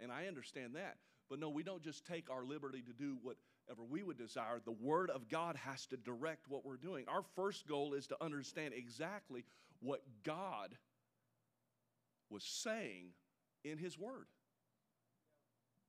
and 0.00 0.12
I 0.12 0.26
understand 0.26 0.74
that. 0.74 0.96
But 1.30 1.38
no, 1.38 1.48
we 1.48 1.62
don't 1.62 1.82
just 1.82 2.04
take 2.04 2.30
our 2.30 2.44
liberty 2.44 2.82
to 2.82 2.92
do 2.92 3.16
whatever 3.22 3.84
we 3.88 4.02
would 4.02 4.18
desire. 4.18 4.60
The 4.62 4.72
Word 4.72 5.08
of 5.08 5.28
God 5.28 5.56
has 5.56 5.86
to 5.86 5.96
direct 5.96 6.48
what 6.48 6.66
we're 6.66 6.76
doing. 6.76 7.06
Our 7.08 7.22
first 7.36 7.66
goal 7.66 7.94
is 7.94 8.06
to 8.08 8.16
understand 8.22 8.74
exactly 8.76 9.44
what 9.80 10.02
God 10.24 10.76
was 12.28 12.42
saying 12.44 13.12
in 13.64 13.78
His 13.78 13.98
Word. 13.98 14.26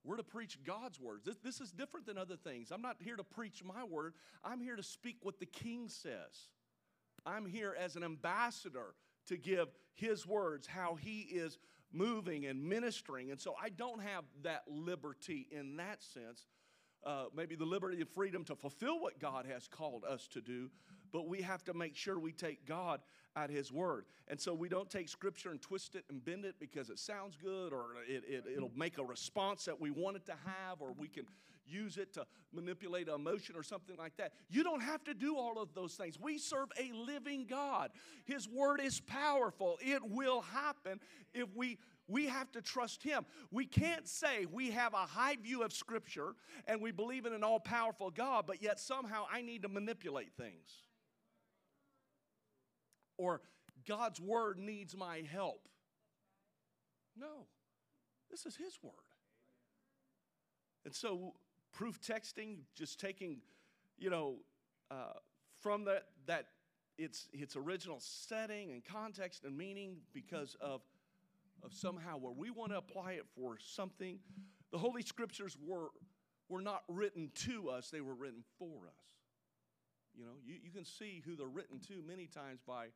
We're 0.06 0.18
to 0.18 0.24
preach 0.24 0.60
God's 0.66 1.00
words. 1.00 1.26
This, 1.26 1.38
this 1.38 1.62
is 1.62 1.72
different 1.72 2.06
than 2.06 2.18
other 2.18 2.36
things. 2.36 2.72
I'm 2.72 2.82
not 2.82 2.98
here 3.00 3.16
to 3.16 3.24
preach 3.24 3.64
my 3.64 3.84
word, 3.84 4.14
I'm 4.44 4.62
here 4.62 4.76
to 4.76 4.84
speak 4.84 5.18
what 5.22 5.40
the 5.40 5.46
King 5.46 5.90
says. 5.90 6.50
I'm 7.26 7.46
here 7.46 7.76
as 7.80 7.96
an 7.96 8.04
ambassador 8.04 8.96
to 9.28 9.38
give 9.38 9.70
his 9.94 10.26
words, 10.26 10.68
how 10.68 10.96
he 10.96 11.22
is 11.22 11.58
moving 11.92 12.46
and 12.46 12.64
ministering. 12.64 13.32
And 13.32 13.40
so 13.40 13.56
I 13.62 13.70
don't 13.70 14.02
have 14.02 14.26
that 14.42 14.64
liberty 14.68 15.48
in 15.52 15.78
that 15.78 16.02
sense. 16.02 16.48
Uh, 17.06 17.26
maybe 17.36 17.56
the 17.56 17.66
liberty 17.66 18.00
and 18.00 18.10
freedom 18.10 18.44
to 18.46 18.56
fulfill 18.56 19.00
what 19.00 19.20
God 19.20 19.46
has 19.46 19.68
called 19.68 20.06
us 20.06 20.28
to 20.30 20.42
do, 20.42 20.70
but 21.12 21.28
we 21.28 21.42
have 21.42 21.64
to 21.66 21.74
make 21.74 21.98
sure 21.98 22.18
we 22.18 22.32
take 22.32 22.66
God 22.66 23.02
at 23.36 23.50
His 23.50 23.74
word. 23.74 24.06
And 24.30 24.40
so 24.40 24.54
we 24.54 24.70
don't 24.70 24.90
take 24.90 25.10
Scripture 25.10 25.52
and 25.52 25.62
twist 25.62 25.96
it 25.96 26.06
and 26.10 26.24
bend 26.24 26.46
it 26.46 26.56
because 26.60 26.90
it 26.90 27.00
sounds 27.00 27.36
good 27.36 27.74
or 27.74 27.88
it, 28.08 28.24
it, 28.26 28.46
it'll 28.56 28.72
make 28.76 29.00
a 29.00 29.04
response 29.04 29.66
that 29.66 29.82
we 29.82 29.92
want 29.92 30.16
it 30.16 30.26
to 30.28 30.36
have, 30.46 30.82
or 30.82 30.94
we 30.98 31.10
can 31.10 31.26
use 31.66 31.98
it 31.98 32.14
to 32.14 32.26
manipulate 32.54 33.08
emotion 33.08 33.56
or 33.56 33.64
something 33.64 33.96
like 33.98 34.16
that. 34.18 34.34
You 34.50 34.64
don't 34.64 34.82
have 34.82 35.04
to 35.06 35.14
do 35.14 35.38
all 35.38 35.62
of 35.62 35.74
those 35.74 35.94
things. 35.94 36.20
We 36.20 36.38
serve 36.38 36.70
a 36.80 36.92
living 36.94 37.46
God. 37.50 37.92
His 38.26 38.48
word 38.48 38.82
is 38.82 39.00
powerful. 39.00 39.78
It 39.82 40.02
will 40.04 40.42
happen 40.42 41.00
if 41.34 41.54
we 41.56 41.80
we 42.08 42.28
have 42.28 42.52
to 42.52 42.62
trust 42.62 43.02
him. 43.02 43.26
We 43.50 43.66
can't 43.66 44.08
say 44.08 44.46
we 44.52 44.72
have 44.72 44.94
a 44.94 44.98
high 44.98 45.38
view 45.38 45.64
of 45.64 45.72
scripture 45.72 46.36
and 46.68 46.82
we 46.82 46.92
believe 46.92 47.26
in 47.26 47.34
an 47.34 47.44
all-powerful 47.44 48.12
God, 48.12 48.46
but 48.46 48.62
yet 48.62 48.80
somehow 48.80 49.26
I 49.32 49.42
need 49.42 49.62
to 49.62 49.70
manipulate 49.70 50.34
things. 50.34 50.70
Or 53.18 53.42
God's 53.88 54.20
word 54.20 54.60
needs 54.60 54.98
my 54.98 55.24
help. 55.32 55.68
No. 57.16 57.48
This 58.30 58.46
is 58.46 58.56
his 58.56 58.78
word. 58.82 58.94
And 60.86 60.94
so 60.94 61.36
proof 61.74 62.00
texting, 62.00 62.60
just 62.76 63.00
taking, 63.00 63.38
you 63.98 64.10
know, 64.10 64.36
uh, 64.92 65.14
from 65.60 65.86
that, 65.86 66.04
that 66.28 66.46
its, 66.98 67.28
its 67.34 67.56
original 67.56 67.98
setting 68.00 68.72
and 68.72 68.84
context 68.84 69.44
and 69.44 69.58
meaning 69.58 69.98
because 70.14 70.56
of, 70.62 70.82
of 71.64 71.74
somehow 71.74 72.18
where 72.18 72.32
we 72.32 72.52
want 72.52 72.72
to 72.72 72.78
apply 72.78 73.14
it 73.14 73.26
for 73.36 73.58
something. 73.60 74.20
The 74.72 74.78
Holy 74.78 75.02
Scriptures 75.02 75.58
were, 75.66 75.90
were 76.50 76.62
not 76.62 76.84
written 76.88 77.32
to 77.46 77.70
us, 77.70 77.90
they 77.90 78.02
were 78.02 78.16
written 78.16 78.44
for 78.60 78.88
us. 78.88 79.04
You 80.16 80.26
know, 80.26 80.34
you, 80.46 80.56
you 80.64 80.72
can 80.72 80.86
see 80.86 81.24
who 81.26 81.36
they're 81.36 81.48
written 81.48 81.80
to 81.88 82.04
many 82.08 82.28
times 82.28 82.60
by, 82.68 82.88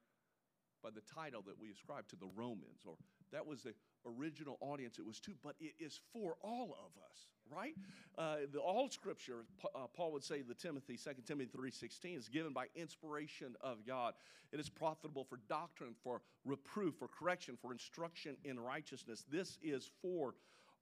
by 0.84 0.90
the 0.92 1.02
title 1.02 1.42
that 1.48 1.60
we 1.60 1.72
ascribe 1.72 2.08
to 2.10 2.16
the 2.16 2.28
Romans, 2.36 2.82
or 2.86 2.94
that 3.32 3.46
was 3.46 3.64
the 3.64 3.74
original 4.06 4.58
audience 4.62 5.00
it 5.00 5.06
was 5.06 5.20
to, 5.22 5.32
but 5.44 5.56
it 5.60 5.74
is 5.80 6.00
for 6.14 6.36
all 6.42 6.76
of 6.80 6.92
us, 7.10 7.28
right? 7.52 7.74
Uh, 8.18 8.48
the 8.52 8.60
all 8.60 8.90
scripture, 8.90 9.46
uh, 9.76 9.88
Paul 9.96 10.12
would 10.14 10.24
say 10.24 10.42
to 10.42 10.54
Timothy, 10.54 10.98
2 10.98 11.12
Timothy 11.26 11.50
3.16, 11.56 12.18
is 12.18 12.30
given 12.30 12.54
by 12.54 12.68
inspiration 12.76 13.56
of 13.62 13.86
God. 13.86 14.14
It 14.52 14.60
is 14.60 14.70
profitable 14.70 15.24
for 15.24 15.40
doctrine, 15.50 15.96
for 16.04 16.22
reproof, 16.46 16.96
for 17.00 17.08
correction, 17.08 17.58
for 17.62 17.72
instruction 17.72 18.38
in 18.44 18.60
righteousness. 18.60 19.26
This 19.30 19.58
is 19.62 19.90
for 20.02 20.36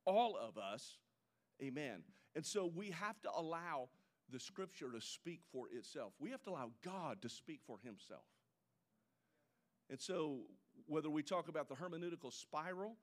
all 0.05 0.37
of 0.37 0.57
us. 0.57 0.97
Amen. 1.61 2.03
And 2.35 2.45
so 2.45 2.71
we 2.73 2.91
have 2.91 3.19
to 3.21 3.29
allow 3.35 3.89
the 4.31 4.39
scripture 4.39 4.91
to 4.91 5.01
speak 5.01 5.41
for 5.51 5.67
itself. 5.71 6.13
We 6.19 6.31
have 6.31 6.43
to 6.43 6.51
allow 6.51 6.71
God 6.83 7.21
to 7.21 7.29
speak 7.29 7.61
for 7.65 7.77
himself. 7.83 8.25
And 9.89 9.99
so, 9.99 10.39
whether 10.87 11.09
we 11.09 11.23
talk 11.23 11.47
about 11.47 11.67
the 11.67 11.75
hermeneutical 11.75 12.31
spiral, 12.31 12.95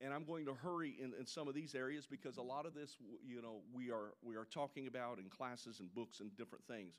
and 0.00 0.12
I'm 0.12 0.24
going 0.24 0.46
to 0.46 0.54
hurry 0.54 0.96
in, 1.00 1.12
in 1.18 1.26
some 1.26 1.48
of 1.48 1.54
these 1.54 1.74
areas 1.74 2.06
because 2.06 2.36
a 2.36 2.42
lot 2.42 2.66
of 2.66 2.74
this, 2.74 2.96
you 3.26 3.40
know, 3.40 3.60
we 3.72 3.90
are 3.90 4.14
we 4.22 4.36
are 4.36 4.44
talking 4.44 4.86
about 4.86 5.18
in 5.18 5.28
classes 5.28 5.80
and 5.80 5.92
books 5.94 6.20
and 6.20 6.36
different 6.36 6.64
things. 6.66 6.94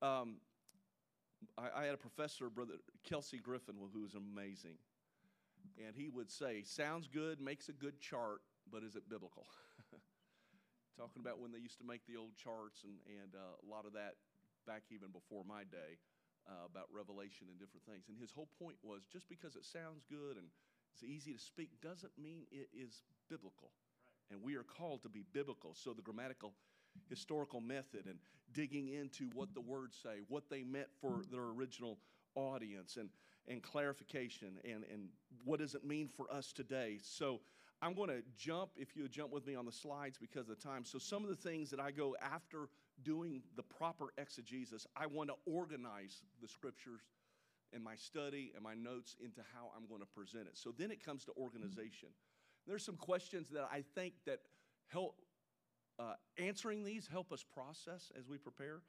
Um, 0.00 0.36
I, 1.56 1.82
I, 1.82 1.84
had 1.84 1.94
a 1.94 1.98
professor, 1.98 2.50
brother 2.50 2.74
Kelsey 3.04 3.38
Griffin, 3.38 3.76
who 3.92 4.02
was 4.02 4.14
amazing, 4.14 4.76
and 5.84 5.94
he 5.94 6.08
would 6.08 6.30
say, 6.30 6.62
"Sounds 6.64 7.08
good, 7.08 7.40
makes 7.40 7.68
a 7.68 7.72
good 7.72 8.00
chart, 8.00 8.40
but 8.70 8.82
is 8.82 8.96
it 8.96 9.08
biblical?" 9.08 9.46
Talking 10.98 11.22
about 11.22 11.40
when 11.40 11.52
they 11.52 11.58
used 11.58 11.78
to 11.78 11.84
make 11.84 12.06
the 12.06 12.16
old 12.16 12.36
charts 12.36 12.84
and 12.84 12.94
and 13.22 13.34
uh, 13.34 13.66
a 13.66 13.68
lot 13.70 13.86
of 13.86 13.92
that 13.94 14.14
back 14.66 14.82
even 14.90 15.08
before 15.10 15.44
my 15.44 15.62
day 15.64 15.98
uh, 16.48 16.66
about 16.66 16.88
Revelation 16.92 17.46
and 17.50 17.58
different 17.58 17.84
things. 17.86 18.08
And 18.08 18.18
his 18.18 18.32
whole 18.32 18.48
point 18.58 18.76
was 18.82 19.02
just 19.12 19.28
because 19.28 19.56
it 19.56 19.64
sounds 19.64 20.04
good 20.08 20.36
and 20.36 20.46
it's 20.94 21.04
easy 21.04 21.32
to 21.32 21.38
speak 21.38 21.70
doesn't 21.80 22.12
mean 22.18 22.44
it 22.50 22.68
is 22.74 23.02
biblical. 23.28 23.70
Right. 23.70 24.36
And 24.36 24.42
we 24.42 24.56
are 24.56 24.62
called 24.64 25.02
to 25.02 25.08
be 25.08 25.24
biblical. 25.32 25.74
So 25.74 25.92
the 25.92 26.02
grammatical 26.02 26.52
historical 27.08 27.60
method 27.60 28.06
and 28.06 28.18
digging 28.52 28.88
into 28.88 29.30
what 29.34 29.54
the 29.54 29.60
words 29.60 29.96
say, 30.02 30.20
what 30.28 30.50
they 30.50 30.62
meant 30.62 30.88
for 31.00 31.22
their 31.30 31.44
original 31.44 31.98
audience 32.34 32.96
and, 32.96 33.08
and 33.48 33.62
clarification 33.62 34.58
and, 34.64 34.84
and 34.92 35.08
what 35.44 35.60
does 35.60 35.74
it 35.74 35.84
mean 35.84 36.08
for 36.08 36.30
us 36.32 36.52
today. 36.52 36.98
So 37.02 37.40
I'm 37.82 37.94
going 37.94 38.10
to 38.10 38.22
jump, 38.36 38.70
if 38.76 38.94
you 38.94 39.02
would 39.02 39.10
jump 39.10 39.32
with 39.32 39.44
me 39.44 39.56
on 39.56 39.66
the 39.66 39.72
slides 39.72 40.16
because 40.16 40.48
of 40.48 40.56
the 40.56 40.62
time. 40.62 40.84
So, 40.84 40.98
some 40.98 41.24
of 41.24 41.30
the 41.30 41.36
things 41.36 41.68
that 41.70 41.80
I 41.80 41.90
go 41.90 42.14
after 42.22 42.68
doing 43.04 43.42
the 43.56 43.62
proper 43.62 44.12
exegesis, 44.18 44.86
I 44.96 45.06
want 45.06 45.30
to 45.30 45.34
organize 45.46 46.22
the 46.40 46.48
scriptures 46.48 47.00
and 47.72 47.82
my 47.82 47.96
study 47.96 48.52
and 48.54 48.62
my 48.62 48.74
notes 48.74 49.16
into 49.22 49.40
how 49.54 49.70
I'm 49.76 49.86
going 49.86 50.00
to 50.00 50.06
present 50.06 50.46
it. 50.46 50.56
So, 50.56 50.72
then 50.76 50.90
it 50.90 51.04
comes 51.04 51.24
to 51.26 51.32
organization. 51.36 52.08
There's 52.66 52.84
some 52.84 52.96
questions 52.96 53.48
that 53.50 53.68
I 53.72 53.82
think 53.94 54.14
that 54.26 54.40
help 54.88 55.16
uh, 55.98 56.14
answering 56.38 56.84
these 56.84 57.06
help 57.06 57.32
us 57.32 57.44
process 57.44 58.10
as 58.18 58.28
we 58.28 58.38
prepare. 58.38 58.80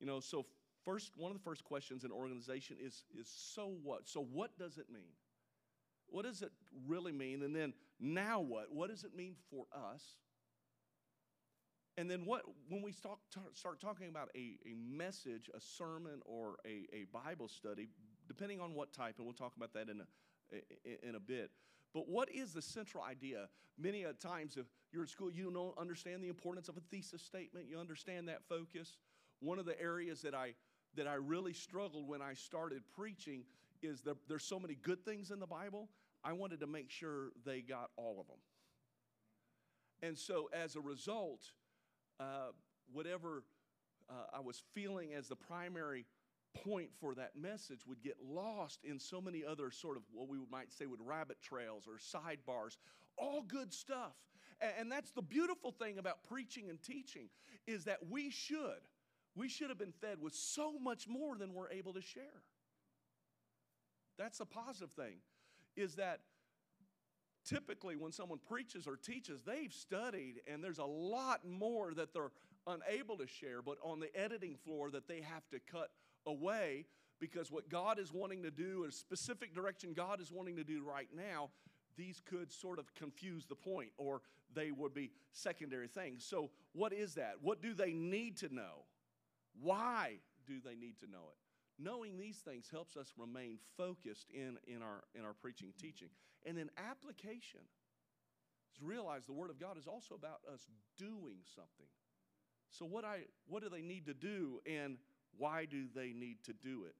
You 0.00 0.06
know, 0.06 0.20
so 0.20 0.46
first, 0.84 1.12
one 1.16 1.30
of 1.30 1.36
the 1.36 1.42
first 1.42 1.64
questions 1.64 2.04
in 2.04 2.12
organization 2.12 2.76
is, 2.80 3.04
is 3.18 3.28
so 3.28 3.74
what? 3.82 4.08
So, 4.08 4.24
what 4.32 4.58
does 4.58 4.78
it 4.78 4.86
mean? 4.92 5.12
What 6.08 6.24
does 6.24 6.42
it 6.42 6.52
really 6.86 7.12
mean? 7.12 7.42
And 7.42 7.54
then 7.54 7.74
now 8.00 8.40
what? 8.40 8.72
What 8.72 8.90
does 8.90 9.04
it 9.04 9.14
mean 9.14 9.34
for 9.50 9.66
us? 9.74 10.02
And 11.98 12.08
then 12.08 12.24
what 12.24 12.42
when 12.68 12.80
we 12.80 12.92
start, 12.92 13.18
start 13.54 13.80
talking 13.80 14.08
about 14.08 14.30
a, 14.36 14.56
a 14.64 14.74
message, 14.76 15.50
a 15.52 15.60
sermon, 15.60 16.20
or 16.24 16.54
a, 16.64 16.86
a 16.94 17.06
Bible 17.12 17.48
study, 17.48 17.88
depending 18.28 18.60
on 18.60 18.72
what 18.72 18.92
type, 18.92 19.16
and 19.18 19.26
we'll 19.26 19.34
talk 19.34 19.56
about 19.56 19.72
that 19.72 19.88
in 19.88 20.00
a, 20.00 21.08
in 21.08 21.16
a 21.16 21.20
bit. 21.20 21.50
But 21.92 22.08
what 22.08 22.30
is 22.30 22.52
the 22.52 22.62
central 22.62 23.02
idea? 23.02 23.48
Many 23.76 24.04
a 24.04 24.12
times, 24.12 24.56
if 24.56 24.66
you're 24.92 25.02
at 25.02 25.08
school, 25.08 25.28
you 25.28 25.50
don't 25.50 25.76
understand 25.76 26.22
the 26.22 26.28
importance 26.28 26.68
of 26.68 26.76
a 26.76 26.80
thesis 26.88 27.20
statement. 27.20 27.66
You 27.68 27.80
understand 27.80 28.28
that 28.28 28.42
focus. 28.48 28.96
One 29.40 29.58
of 29.58 29.66
the 29.66 29.80
areas 29.80 30.22
that 30.22 30.36
I 30.36 30.54
that 30.94 31.08
I 31.08 31.14
really 31.14 31.52
struggled 31.52 32.06
when 32.06 32.22
I 32.22 32.34
started 32.34 32.82
preaching 32.94 33.42
is 33.82 34.04
there's 34.28 34.44
so 34.44 34.60
many 34.60 34.76
good 34.76 35.04
things 35.04 35.32
in 35.32 35.40
the 35.40 35.46
Bible. 35.48 35.88
I 36.22 36.32
wanted 36.32 36.60
to 36.60 36.68
make 36.68 36.90
sure 36.90 37.30
they 37.44 37.60
got 37.60 37.90
all 37.96 38.20
of 38.20 38.28
them. 38.28 38.38
And 40.00 40.16
so, 40.16 40.48
as 40.52 40.76
a 40.76 40.80
result, 40.80 41.42
uh, 42.20 42.52
whatever 42.92 43.44
uh, 44.10 44.36
I 44.36 44.40
was 44.40 44.62
feeling 44.74 45.14
as 45.14 45.28
the 45.28 45.36
primary 45.36 46.06
point 46.64 46.90
for 46.98 47.14
that 47.14 47.36
message 47.36 47.80
would 47.86 48.02
get 48.02 48.16
lost 48.22 48.84
in 48.84 48.98
so 48.98 49.20
many 49.20 49.44
other 49.44 49.70
sort 49.70 49.96
of 49.96 50.02
what 50.12 50.28
we 50.28 50.38
might 50.50 50.72
say 50.72 50.86
would 50.86 51.00
rabbit 51.04 51.36
trails 51.42 51.84
or 51.86 51.98
sidebars 51.98 52.76
all 53.16 53.42
good 53.42 53.72
stuff. 53.72 54.14
And, 54.60 54.90
that's 54.90 55.12
the 55.12 55.22
beautiful 55.22 55.70
thing 55.70 55.98
about 55.98 56.24
preaching 56.24 56.68
and 56.68 56.82
teaching 56.82 57.28
is 57.66 57.84
that 57.84 57.98
we 58.08 58.30
should 58.30 58.80
we 59.36 59.48
should 59.48 59.68
have 59.68 59.78
been 59.78 59.92
fed 59.92 60.20
with 60.20 60.34
so 60.34 60.78
much 60.80 61.06
more 61.06 61.36
than 61.36 61.54
we're 61.54 61.70
able 61.70 61.92
to 61.92 62.02
share. 62.02 62.42
That's 64.18 64.40
a 64.40 64.44
positive 64.44 64.90
thing, 64.90 65.18
is 65.76 65.94
that 65.94 66.20
typically 67.44 67.96
when 67.96 68.12
someone 68.12 68.38
preaches 68.46 68.86
or 68.86 68.96
teaches, 68.96 69.42
they've 69.42 69.72
studied 69.72 70.40
and 70.46 70.62
there's 70.62 70.78
a 70.78 70.84
lot 70.84 71.40
more 71.46 71.92
that 71.94 72.12
they're 72.12 72.32
unable 72.66 73.16
to 73.16 73.26
share, 73.26 73.62
but 73.62 73.78
on 73.82 74.00
the 74.00 74.14
editing 74.16 74.56
floor 74.64 74.90
that 74.90 75.08
they 75.08 75.20
have 75.20 75.48
to 75.50 75.58
cut 75.70 75.90
away 76.26 76.86
because 77.20 77.50
what 77.50 77.68
God 77.68 77.98
is 77.98 78.12
wanting 78.12 78.42
to 78.44 78.50
do, 78.50 78.84
a 78.88 78.92
specific 78.92 79.54
direction 79.54 79.92
God 79.92 80.20
is 80.20 80.30
wanting 80.30 80.56
to 80.56 80.64
do 80.64 80.82
right 80.82 81.08
now, 81.14 81.50
these 81.96 82.20
could 82.24 82.52
sort 82.52 82.78
of 82.78 82.94
confuse 82.94 83.46
the 83.46 83.56
point 83.56 83.90
or 83.96 84.20
they 84.54 84.70
would 84.70 84.94
be 84.94 85.10
secondary 85.32 85.88
things. 85.88 86.24
So, 86.24 86.50
what 86.72 86.92
is 86.92 87.14
that? 87.14 87.34
What 87.42 87.60
do 87.60 87.74
they 87.74 87.92
need 87.92 88.36
to 88.38 88.54
know? 88.54 88.84
Why 89.60 90.18
do 90.46 90.60
they 90.64 90.76
need 90.76 90.98
to 91.00 91.10
know 91.10 91.18
it? 91.32 91.38
knowing 91.78 92.16
these 92.16 92.38
things 92.38 92.68
helps 92.70 92.96
us 92.96 93.12
remain 93.16 93.58
focused 93.76 94.30
in, 94.30 94.58
in, 94.66 94.82
our, 94.82 95.04
in 95.14 95.24
our 95.24 95.32
preaching 95.32 95.72
teaching 95.80 96.08
and 96.46 96.56
then 96.56 96.70
application. 96.76 97.60
Is 98.74 98.82
realize 98.82 99.26
the 99.26 99.32
word 99.32 99.50
of 99.50 99.58
god 99.58 99.76
is 99.78 99.86
also 99.86 100.14
about 100.14 100.40
us 100.52 100.66
doing 100.96 101.38
something. 101.54 101.86
So 102.70 102.84
what 102.84 103.04
i 103.04 103.20
what 103.46 103.62
do 103.62 103.68
they 103.68 103.82
need 103.82 104.06
to 104.06 104.14
do 104.14 104.60
and 104.66 104.98
why 105.36 105.64
do 105.64 105.86
they 105.94 106.12
need 106.12 106.38
to 106.44 106.52
do 106.52 106.84
it? 106.84 106.94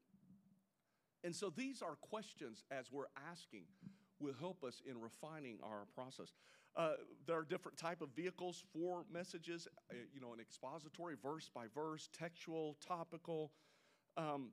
And 1.24 1.35
so 1.35 1.51
these 1.51 1.83
are 1.83 1.96
questions 1.96 2.64
as 2.70 2.92
we're 2.92 3.11
asking 3.31 3.64
will 4.20 4.35
help 4.38 4.64
us 4.64 4.83
in 4.88 5.01
refining 5.01 5.59
our 5.62 5.87
process. 5.94 6.33
Uh, 6.77 6.92
there 7.27 7.37
are 7.37 7.44
different 7.44 7.77
type 7.77 8.01
of 8.01 8.09
vehicles 8.14 8.62
for 8.72 9.05
messages 9.12 9.66
uh, 9.90 9.94
you 10.12 10.20
know 10.20 10.33
an 10.33 10.40
expository 10.40 11.16
verse 11.20 11.51
by 11.53 11.66
verse 11.74 12.09
textual 12.16 12.77
topical. 12.87 13.53
Um, 14.16 14.51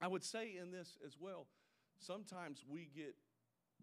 I 0.00 0.08
would 0.08 0.24
say 0.24 0.56
in 0.60 0.70
this 0.70 0.96
as 1.06 1.16
well, 1.20 1.46
sometimes 1.98 2.64
we 2.68 2.88
get 2.94 3.14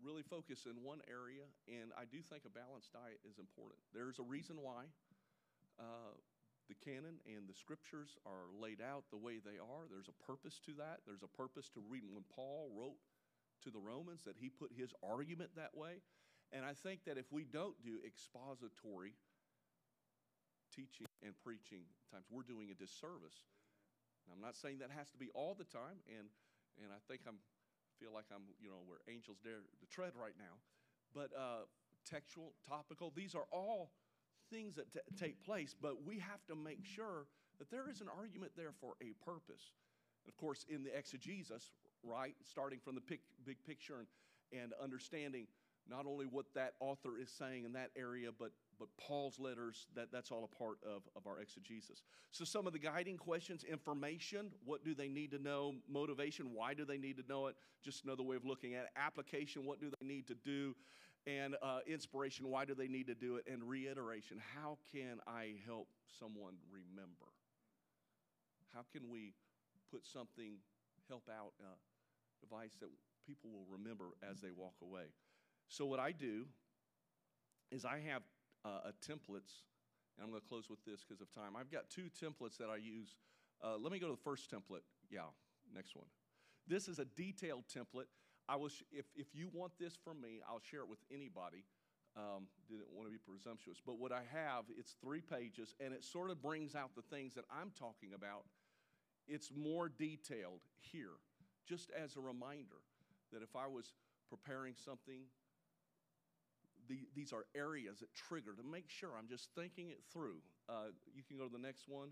really 0.03 0.23
focus 0.23 0.65
in 0.65 0.83
one 0.83 1.01
area, 1.07 1.45
and 1.67 1.91
I 1.97 2.05
do 2.05 2.21
think 2.21 2.43
a 2.45 2.53
balanced 2.53 2.93
diet 2.93 3.19
is 3.27 3.39
important. 3.39 3.79
There's 3.93 4.19
a 4.19 4.25
reason 4.25 4.61
why. 4.61 4.89
Uh, 5.77 6.17
the 6.67 6.75
canon 6.83 7.23
and 7.23 7.47
the 7.47 7.55
scriptures 7.55 8.19
are 8.27 8.51
laid 8.51 8.83
out 8.83 9.07
the 9.07 9.17
way 9.17 9.39
they 9.39 9.55
are. 9.55 9.87
There's 9.87 10.11
a 10.11 10.19
purpose 10.27 10.59
to 10.67 10.75
that. 10.83 10.99
There's 11.07 11.23
a 11.23 11.31
purpose 11.31 11.71
to 11.75 11.81
reading 11.87 12.11
when 12.11 12.27
Paul 12.27 12.67
wrote 12.75 12.99
to 13.63 13.71
the 13.71 13.79
Romans 13.79 14.27
that 14.27 14.35
he 14.35 14.49
put 14.49 14.75
his 14.75 14.91
argument 14.99 15.55
that 15.55 15.71
way. 15.71 16.03
And 16.51 16.67
I 16.67 16.75
think 16.75 17.07
that 17.07 17.17
if 17.17 17.31
we 17.31 17.43
don't 17.43 17.75
do 17.83 17.99
expository 18.05 19.15
teaching 20.75 21.07
and 21.23 21.31
preaching 21.39 21.87
times, 22.11 22.27
we're 22.29 22.43
doing 22.47 22.67
a 22.71 22.75
disservice. 22.75 23.47
Now, 24.27 24.35
I'm 24.35 24.43
not 24.43 24.55
saying 24.59 24.79
that 24.79 24.91
has 24.91 25.11
to 25.11 25.17
be 25.17 25.31
all 25.33 25.55
the 25.55 25.67
time, 25.67 26.03
and 26.11 26.27
and 26.77 26.93
I 26.93 26.99
think 27.07 27.25
I'm 27.25 27.41
feel 27.99 28.13
like 28.13 28.25
I'm 28.33 28.43
you 28.61 28.69
know 28.69 28.81
where 28.85 28.99
angels 29.09 29.37
dare 29.43 29.59
to 29.61 29.85
tread 29.89 30.13
right 30.15 30.35
now, 30.37 30.57
but 31.13 31.29
uh, 31.37 31.65
textual, 32.05 32.53
topical, 32.67 33.11
these 33.15 33.35
are 33.35 33.45
all 33.51 33.91
things 34.51 34.75
that 34.75 34.91
t- 34.91 34.99
take 35.19 35.43
place. 35.43 35.75
But 35.79 36.05
we 36.05 36.19
have 36.19 36.45
to 36.47 36.55
make 36.55 36.85
sure 36.85 37.27
that 37.59 37.69
there 37.71 37.89
is 37.89 38.01
an 38.01 38.07
argument 38.15 38.53
there 38.55 38.71
for 38.79 38.93
a 39.01 39.13
purpose. 39.25 39.73
And 40.25 40.31
of 40.31 40.37
course, 40.37 40.65
in 40.69 40.83
the 40.83 40.95
exegesis, 40.95 41.71
right, 42.03 42.35
starting 42.43 42.79
from 42.79 42.95
the 42.95 43.01
pic, 43.01 43.21
big 43.45 43.57
picture 43.65 43.99
and, 43.99 44.61
and 44.61 44.73
understanding 44.81 45.47
not 45.89 46.05
only 46.05 46.25
what 46.25 46.45
that 46.53 46.73
author 46.79 47.17
is 47.17 47.29
saying 47.29 47.63
in 47.63 47.73
that 47.73 47.91
area, 47.97 48.29
but 48.37 48.51
but 48.79 48.87
Paul's 48.97 49.39
letters, 49.39 49.87
that, 49.95 50.11
that's 50.11 50.31
all 50.31 50.49
a 50.51 50.55
part 50.55 50.77
of, 50.85 51.03
of 51.15 51.27
our 51.27 51.39
exegesis. 51.39 52.01
So, 52.31 52.45
some 52.45 52.67
of 52.67 52.73
the 52.73 52.79
guiding 52.79 53.17
questions 53.17 53.63
information, 53.63 54.51
what 54.65 54.83
do 54.83 54.93
they 54.93 55.07
need 55.07 55.31
to 55.31 55.39
know? 55.39 55.73
Motivation, 55.89 56.53
why 56.53 56.73
do 56.73 56.85
they 56.85 56.97
need 56.97 57.17
to 57.17 57.23
know 57.27 57.47
it? 57.47 57.55
Just 57.83 58.03
another 58.03 58.23
way 58.23 58.35
of 58.35 58.45
looking 58.45 58.75
at 58.75 58.83
it. 58.83 58.89
Application, 58.95 59.65
what 59.65 59.79
do 59.79 59.91
they 59.99 60.07
need 60.07 60.27
to 60.27 60.35
do? 60.35 60.75
And 61.25 61.55
uh, 61.61 61.79
inspiration, 61.87 62.47
why 62.47 62.65
do 62.65 62.73
they 62.73 62.87
need 62.87 63.07
to 63.07 63.15
do 63.15 63.35
it? 63.35 63.45
And 63.51 63.63
reiteration, 63.63 64.39
how 64.55 64.77
can 64.91 65.19
I 65.27 65.55
help 65.65 65.87
someone 66.19 66.53
remember? 66.71 67.27
How 68.73 68.85
can 68.93 69.09
we 69.09 69.33
put 69.91 70.05
something, 70.05 70.57
help 71.09 71.23
out, 71.29 71.53
uh, 71.59 71.75
device 72.39 72.77
that 72.79 72.89
people 73.25 73.49
will 73.49 73.65
remember 73.69 74.05
as 74.29 74.39
they 74.39 74.51
walk 74.51 74.75
away? 74.81 75.05
So, 75.67 75.85
what 75.85 75.99
I 75.99 76.11
do 76.11 76.45
is 77.71 77.83
I 77.83 77.99
have 78.07 78.21
uh, 78.67 78.91
templates, 79.01 79.63
and 80.17 80.23
I'm 80.23 80.29
going 80.29 80.41
to 80.41 80.47
close 80.47 80.69
with 80.69 80.83
this 80.85 81.03
because 81.03 81.21
of 81.21 81.31
time. 81.31 81.55
I've 81.55 81.71
got 81.71 81.89
two 81.89 82.09
templates 82.09 82.57
that 82.57 82.69
I 82.69 82.77
use. 82.77 83.15
Uh, 83.63 83.77
let 83.79 83.91
me 83.91 83.99
go 83.99 84.07
to 84.07 84.13
the 84.13 84.23
first 84.23 84.51
template. 84.51 84.85
Yeah, 85.09 85.29
next 85.73 85.95
one. 85.95 86.05
This 86.67 86.87
is 86.87 86.99
a 86.99 87.05
detailed 87.05 87.63
template. 87.67 88.09
I 88.49 88.57
sh- 88.67 88.83
if, 88.91 89.05
if 89.15 89.27
you 89.33 89.49
want 89.53 89.73
this 89.79 89.95
from 89.95 90.21
me, 90.21 90.41
I'll 90.47 90.61
share 90.61 90.81
it 90.81 90.89
with 90.89 90.99
anybody. 91.11 91.63
Um, 92.15 92.47
didn't 92.67 92.89
want 92.91 93.07
to 93.07 93.11
be 93.11 93.19
presumptuous, 93.19 93.77
but 93.85 93.99
what 93.99 94.11
I 94.11 94.23
have, 94.33 94.65
it's 94.75 94.95
three 95.03 95.21
pages, 95.21 95.75
and 95.79 95.93
it 95.93 96.03
sort 96.03 96.31
of 96.31 96.41
brings 96.41 96.73
out 96.73 96.95
the 96.95 97.03
things 97.03 97.35
that 97.35 97.45
I'm 97.51 97.71
talking 97.77 98.13
about. 98.15 98.45
It's 99.27 99.51
more 99.55 99.87
detailed 99.87 100.61
here, 100.79 101.19
just 101.67 101.91
as 101.91 102.15
a 102.15 102.19
reminder 102.19 102.81
that 103.31 103.43
if 103.43 103.55
I 103.55 103.67
was 103.67 103.93
preparing 104.29 104.73
something 104.83 105.29
the, 106.87 106.99
these 107.15 107.33
are 107.33 107.45
areas 107.55 107.99
that 107.99 108.13
trigger 108.13 108.53
to 108.55 108.63
make 108.63 108.89
sure 108.89 109.09
I'm 109.17 109.27
just 109.27 109.49
thinking 109.55 109.89
it 109.89 109.99
through. 110.11 110.37
Uh, 110.69 110.91
you 111.13 111.23
can 111.23 111.37
go 111.37 111.45
to 111.45 111.51
the 111.53 111.61
next 111.61 111.87
one. 111.87 112.09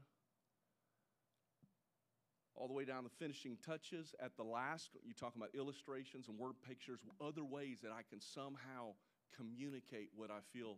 All 2.55 2.67
the 2.67 2.73
way 2.73 2.85
down 2.85 3.03
the 3.03 3.09
finishing 3.19 3.57
touches. 3.65 4.15
At 4.23 4.37
the 4.37 4.43
last, 4.43 4.91
you 5.03 5.13
talk 5.13 5.35
about 5.35 5.49
illustrations 5.53 6.29
and 6.29 6.39
word 6.39 6.55
pictures, 6.65 6.99
other 7.19 7.43
ways 7.43 7.79
that 7.83 7.91
I 7.91 8.01
can 8.09 8.21
somehow 8.21 8.95
communicate 9.35 10.09
what 10.15 10.31
I 10.31 10.39
feel 10.53 10.77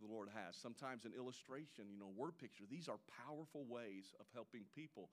the 0.00 0.06
Lord 0.06 0.28
has. 0.34 0.56
Sometimes 0.56 1.04
an 1.04 1.12
illustration, 1.16 1.86
you 1.90 1.98
know, 1.98 2.10
word 2.16 2.38
picture, 2.38 2.64
these 2.70 2.88
are 2.88 2.98
powerful 3.26 3.64
ways 3.68 4.14
of 4.20 4.26
helping 4.32 4.62
people 4.74 5.08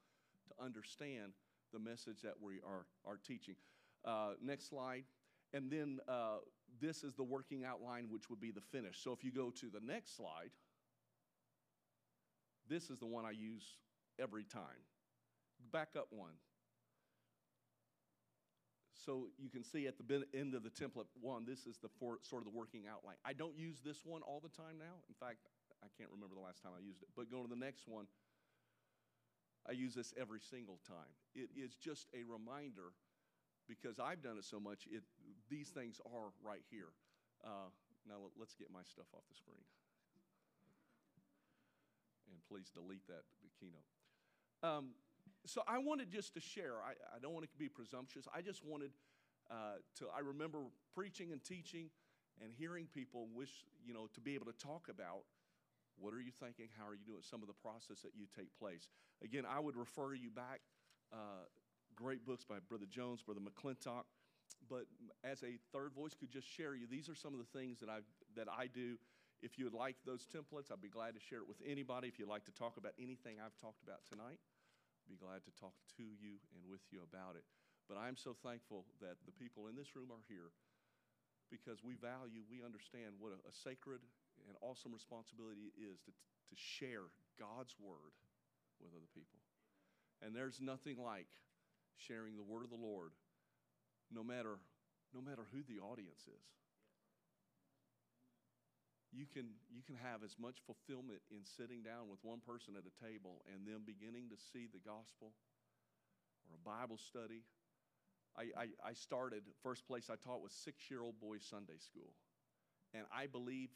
to 0.47 0.63
understand 0.63 1.33
the 1.73 1.79
message 1.79 2.21
that 2.21 2.35
we 2.41 2.59
are, 2.65 2.85
are 3.05 3.17
teaching. 3.25 3.55
Uh, 4.05 4.33
next 4.41 4.69
slide. 4.69 5.03
And 5.53 5.71
then 5.71 5.99
uh, 6.07 6.37
this 6.81 7.03
is 7.03 7.13
the 7.15 7.23
working 7.23 7.63
outline, 7.65 8.07
which 8.09 8.29
would 8.29 8.39
be 8.39 8.51
the 8.51 8.61
finish. 8.61 8.97
So 9.03 9.11
if 9.11 9.23
you 9.23 9.31
go 9.31 9.49
to 9.51 9.67
the 9.67 9.79
next 9.85 10.15
slide, 10.15 10.51
this 12.67 12.89
is 12.89 12.97
the 12.99 13.05
one 13.05 13.25
I 13.25 13.31
use 13.31 13.63
every 14.19 14.43
time. 14.43 14.83
Back 15.71 15.89
up 15.97 16.07
one. 16.11 16.33
So 19.05 19.27
you 19.37 19.49
can 19.49 19.63
see 19.63 19.87
at 19.87 19.95
the 19.97 20.23
end 20.33 20.53
of 20.53 20.63
the 20.63 20.69
template 20.69 21.07
one, 21.21 21.45
this 21.45 21.65
is 21.65 21.77
the 21.81 21.89
for, 21.99 22.19
sort 22.21 22.41
of 22.41 22.51
the 22.51 22.57
working 22.57 22.83
outline. 22.91 23.15
I 23.25 23.33
don't 23.33 23.57
use 23.57 23.79
this 23.83 24.05
one 24.05 24.21
all 24.21 24.41
the 24.41 24.49
time 24.49 24.77
now. 24.77 25.01
In 25.07 25.15
fact, 25.15 25.39
I 25.83 25.87
can't 25.97 26.11
remember 26.11 26.35
the 26.35 26.41
last 26.41 26.61
time 26.61 26.73
I 26.77 26.83
used 26.83 27.01
it. 27.01 27.07
But 27.15 27.31
going 27.31 27.43
to 27.43 27.49
the 27.49 27.59
next 27.59 27.87
one. 27.87 28.05
I 29.67 29.73
use 29.73 29.93
this 29.93 30.13
every 30.19 30.39
single 30.39 30.79
time. 30.87 31.13
It 31.35 31.49
is 31.55 31.75
just 31.75 32.07
a 32.13 32.23
reminder 32.23 32.95
because 33.69 33.99
I've 33.99 34.21
done 34.25 34.37
it 34.37 34.43
so 34.43 34.59
much, 34.59 34.89
it, 34.91 35.03
these 35.49 35.69
things 35.69 36.01
are 36.03 36.33
right 36.43 36.65
here. 36.71 36.89
Uh, 37.45 37.69
now 38.09 38.33
let's 38.37 38.55
get 38.55 38.73
my 38.73 38.81
stuff 38.81 39.05
off 39.13 39.21
the 39.29 39.37
screen. 39.37 39.61
And 42.33 42.41
please 42.49 42.73
delete 42.73 43.05
that, 43.07 43.23
keynote. 43.59 43.85
Um, 44.63 44.97
so 45.45 45.61
I 45.67 45.77
wanted 45.77 46.09
just 46.09 46.33
to 46.33 46.41
share, 46.41 46.81
I, 46.83 46.97
I, 47.15 47.19
don't 47.21 47.33
want 47.33 47.45
to 47.45 47.57
be 47.57 47.69
presumptuous. 47.69 48.27
I 48.33 48.41
just 48.41 48.65
wanted 48.65 48.91
uh, 49.49 49.79
to, 49.99 50.07
I 50.15 50.19
remember 50.19 50.59
preaching 50.93 51.31
and 51.31 51.43
teaching 51.43 51.89
and 52.43 52.51
hearing 52.51 52.87
people 52.93 53.27
wish, 53.33 53.63
you 53.85 53.93
know, 53.93 54.07
to 54.13 54.19
be 54.19 54.35
able 54.35 54.47
to 54.47 54.57
talk 54.57 54.87
about 54.89 55.23
what 55.97 56.13
are 56.13 56.21
you 56.21 56.31
thinking, 56.31 56.67
how 56.77 56.87
are 56.87 56.95
you 56.95 57.05
doing, 57.05 57.21
some 57.21 57.41
of 57.41 57.47
the 57.47 57.53
process 57.53 58.01
that 58.01 58.11
you 58.15 58.25
take 58.35 58.47
place. 58.57 58.87
Again, 59.23 59.43
I 59.45 59.59
would 59.59 59.75
refer 59.75 60.13
you 60.13 60.29
back 60.29 60.61
uh, 61.11 61.47
great 61.99 62.25
books 62.25 62.47
by 62.47 62.63
Brother 62.63 62.87
Jones, 62.87 63.19
Brother 63.21 63.43
McClintock. 63.43 64.07
But 64.71 64.87
as 65.23 65.43
a 65.43 65.59
third 65.75 65.91
voice 65.91 66.15
could 66.15 66.31
just 66.31 66.47
share 66.47 66.73
you, 66.75 66.87
these 66.87 67.11
are 67.11 67.15
some 67.15 67.35
of 67.35 67.39
the 67.43 67.51
things 67.51 67.79
that 67.83 67.91
I 67.91 67.99
that 68.39 68.47
I 68.47 68.71
do. 68.71 68.95
If 69.43 69.59
you 69.59 69.63
would 69.67 69.75
like 69.75 69.95
those 70.03 70.27
templates, 70.27 70.67
I'd 70.67 70.83
be 70.83 70.91
glad 70.91 71.15
to 71.15 71.21
share 71.23 71.39
it 71.39 71.47
with 71.47 71.63
anybody. 71.63 72.07
If 72.07 72.19
you'd 72.19 72.31
like 72.31 72.43
to 72.51 72.55
talk 72.55 72.75
about 72.75 72.91
anything 72.99 73.39
I've 73.39 73.55
talked 73.55 73.83
about 73.83 74.03
tonight, 74.07 74.39
I'd 74.39 75.11
be 75.11 75.19
glad 75.19 75.47
to 75.47 75.53
talk 75.55 75.75
to 75.95 76.03
you 76.03 76.43
and 76.51 76.59
with 76.67 76.83
you 76.91 76.99
about 77.07 77.39
it. 77.39 77.47
But 77.87 77.95
I'm 77.95 78.19
so 78.19 78.35
thankful 78.35 78.83
that 78.99 79.15
the 79.23 79.31
people 79.31 79.71
in 79.71 79.79
this 79.79 79.95
room 79.95 80.11
are 80.11 80.23
here 80.27 80.51
because 81.47 81.81
we 81.81 81.95
value, 81.95 82.43
we 82.51 82.61
understand 82.61 83.15
what 83.17 83.31
a, 83.31 83.39
a 83.47 83.53
sacred 83.55 84.03
and 84.45 84.59
awesome 84.59 84.91
responsibility 84.91 85.71
it 85.71 85.75
is 85.79 86.03
to, 86.03 86.11
to 86.11 86.55
share 86.55 87.07
God's 87.39 87.73
word 87.79 88.13
with 88.83 88.91
other 88.91 89.09
people. 89.15 89.39
And 90.21 90.35
there's 90.35 90.59
nothing 90.59 90.99
like 90.99 91.31
sharing 92.07 92.35
the 92.35 92.45
word 92.45 92.63
of 92.63 92.71
the 92.71 92.79
Lord, 92.79 93.11
no 94.11 94.23
matter, 94.23 94.57
no 95.13 95.21
matter 95.21 95.43
who 95.51 95.61
the 95.67 95.81
audience 95.83 96.23
is. 96.27 96.45
You 99.11 99.25
can, 99.25 99.57
you 99.73 99.81
can 99.81 99.97
have 99.97 100.21
as 100.21 100.37
much 100.37 100.61
fulfillment 100.69 101.25
in 101.33 101.41
sitting 101.41 101.81
down 101.81 102.13
with 102.13 102.21
one 102.21 102.45
person 102.45 102.77
at 102.77 102.85
a 102.85 102.93
table 103.01 103.41
and 103.49 103.65
them 103.65 103.81
beginning 103.81 104.29
to 104.29 104.37
see 104.37 104.69
the 104.69 104.77
gospel 104.85 105.33
or 106.45 106.53
a 106.53 106.61
Bible 106.61 107.01
study. 107.01 107.41
I, 108.37 108.53
I, 108.53 108.65
I 108.85 108.93
started, 108.93 109.41
first 109.65 109.87
place 109.89 110.13
I 110.13 110.15
taught 110.21 110.45
was 110.45 110.53
six 110.53 110.89
year 110.93 111.01
old 111.01 111.17
boys 111.19 111.41
Sunday 111.41 111.81
school. 111.81 112.13
And 112.93 113.03
I 113.09 113.25
believe, 113.25 113.69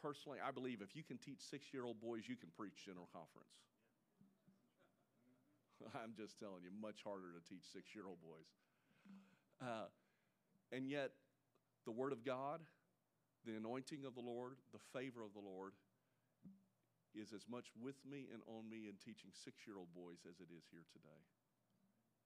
personally, 0.00 0.38
I 0.40 0.50
believe 0.50 0.80
if 0.80 0.96
you 0.96 1.04
can 1.04 1.18
teach 1.18 1.40
six 1.40 1.72
year 1.72 1.84
old 1.84 2.00
boys, 2.00 2.24
you 2.24 2.36
can 2.36 2.48
preach 2.56 2.84
General 2.84 3.08
Conference. 3.12 3.52
I'm 6.00 6.12
just 6.16 6.38
telling 6.38 6.62
you, 6.62 6.70
much 6.74 7.02
harder 7.04 7.32
to 7.32 7.42
teach 7.42 7.64
six 7.72 7.94
year 7.94 8.04
old 8.06 8.20
boys. 8.20 8.48
Uh, 9.60 9.88
and 10.72 10.88
yet, 10.88 11.12
the 11.84 11.92
Word 11.92 12.12
of 12.12 12.24
God, 12.24 12.60
the 13.44 13.56
anointing 13.56 14.04
of 14.04 14.14
the 14.14 14.24
Lord, 14.24 14.56
the 14.72 14.82
favor 14.92 15.24
of 15.24 15.32
the 15.32 15.42
Lord 15.42 15.72
is 17.10 17.34
as 17.34 17.42
much 17.50 17.66
with 17.74 17.98
me 18.06 18.30
and 18.30 18.38
on 18.46 18.70
me 18.70 18.86
in 18.86 18.94
teaching 19.02 19.34
six 19.34 19.66
year 19.66 19.76
old 19.76 19.90
boys 19.90 20.22
as 20.28 20.38
it 20.38 20.52
is 20.54 20.68
here 20.70 20.86
today. 20.92 21.22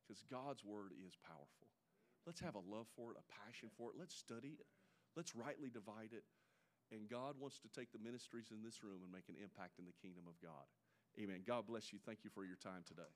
Because 0.05 0.21
God's 0.29 0.61
Word 0.61 0.93
is 0.93 1.17
powerful. 1.25 1.73
Let's 2.29 2.41
have 2.41 2.57
a 2.57 2.65
love 2.65 2.89
for 2.97 3.13
it, 3.13 3.21
a 3.21 3.27
passion 3.29 3.73
for 3.77 3.93
it. 3.93 3.97
Let's 3.97 4.17
study 4.17 4.61
it. 4.61 4.69
Let's 5.17 5.33
rightly 5.37 5.73
divide 5.73 6.13
it. 6.13 6.25
And 6.93 7.09
God 7.09 7.41
wants 7.41 7.61
to 7.65 7.73
take 7.73 7.93
the 7.93 8.03
ministries 8.03 8.53
in 8.53 8.61
this 8.61 8.85
room 8.85 9.01
and 9.01 9.13
make 9.13 9.33
an 9.33 9.41
impact 9.41 9.81
in 9.81 9.89
the 9.89 9.97
kingdom 9.97 10.29
of 10.29 10.37
God. 10.45 10.69
Amen. 11.21 11.43
God 11.47 11.67
bless 11.67 11.93
you. 11.93 11.99
Thank 12.05 12.25
you 12.25 12.31
for 12.31 12.45
your 12.45 12.57
time 12.57 12.83
today. 12.87 13.09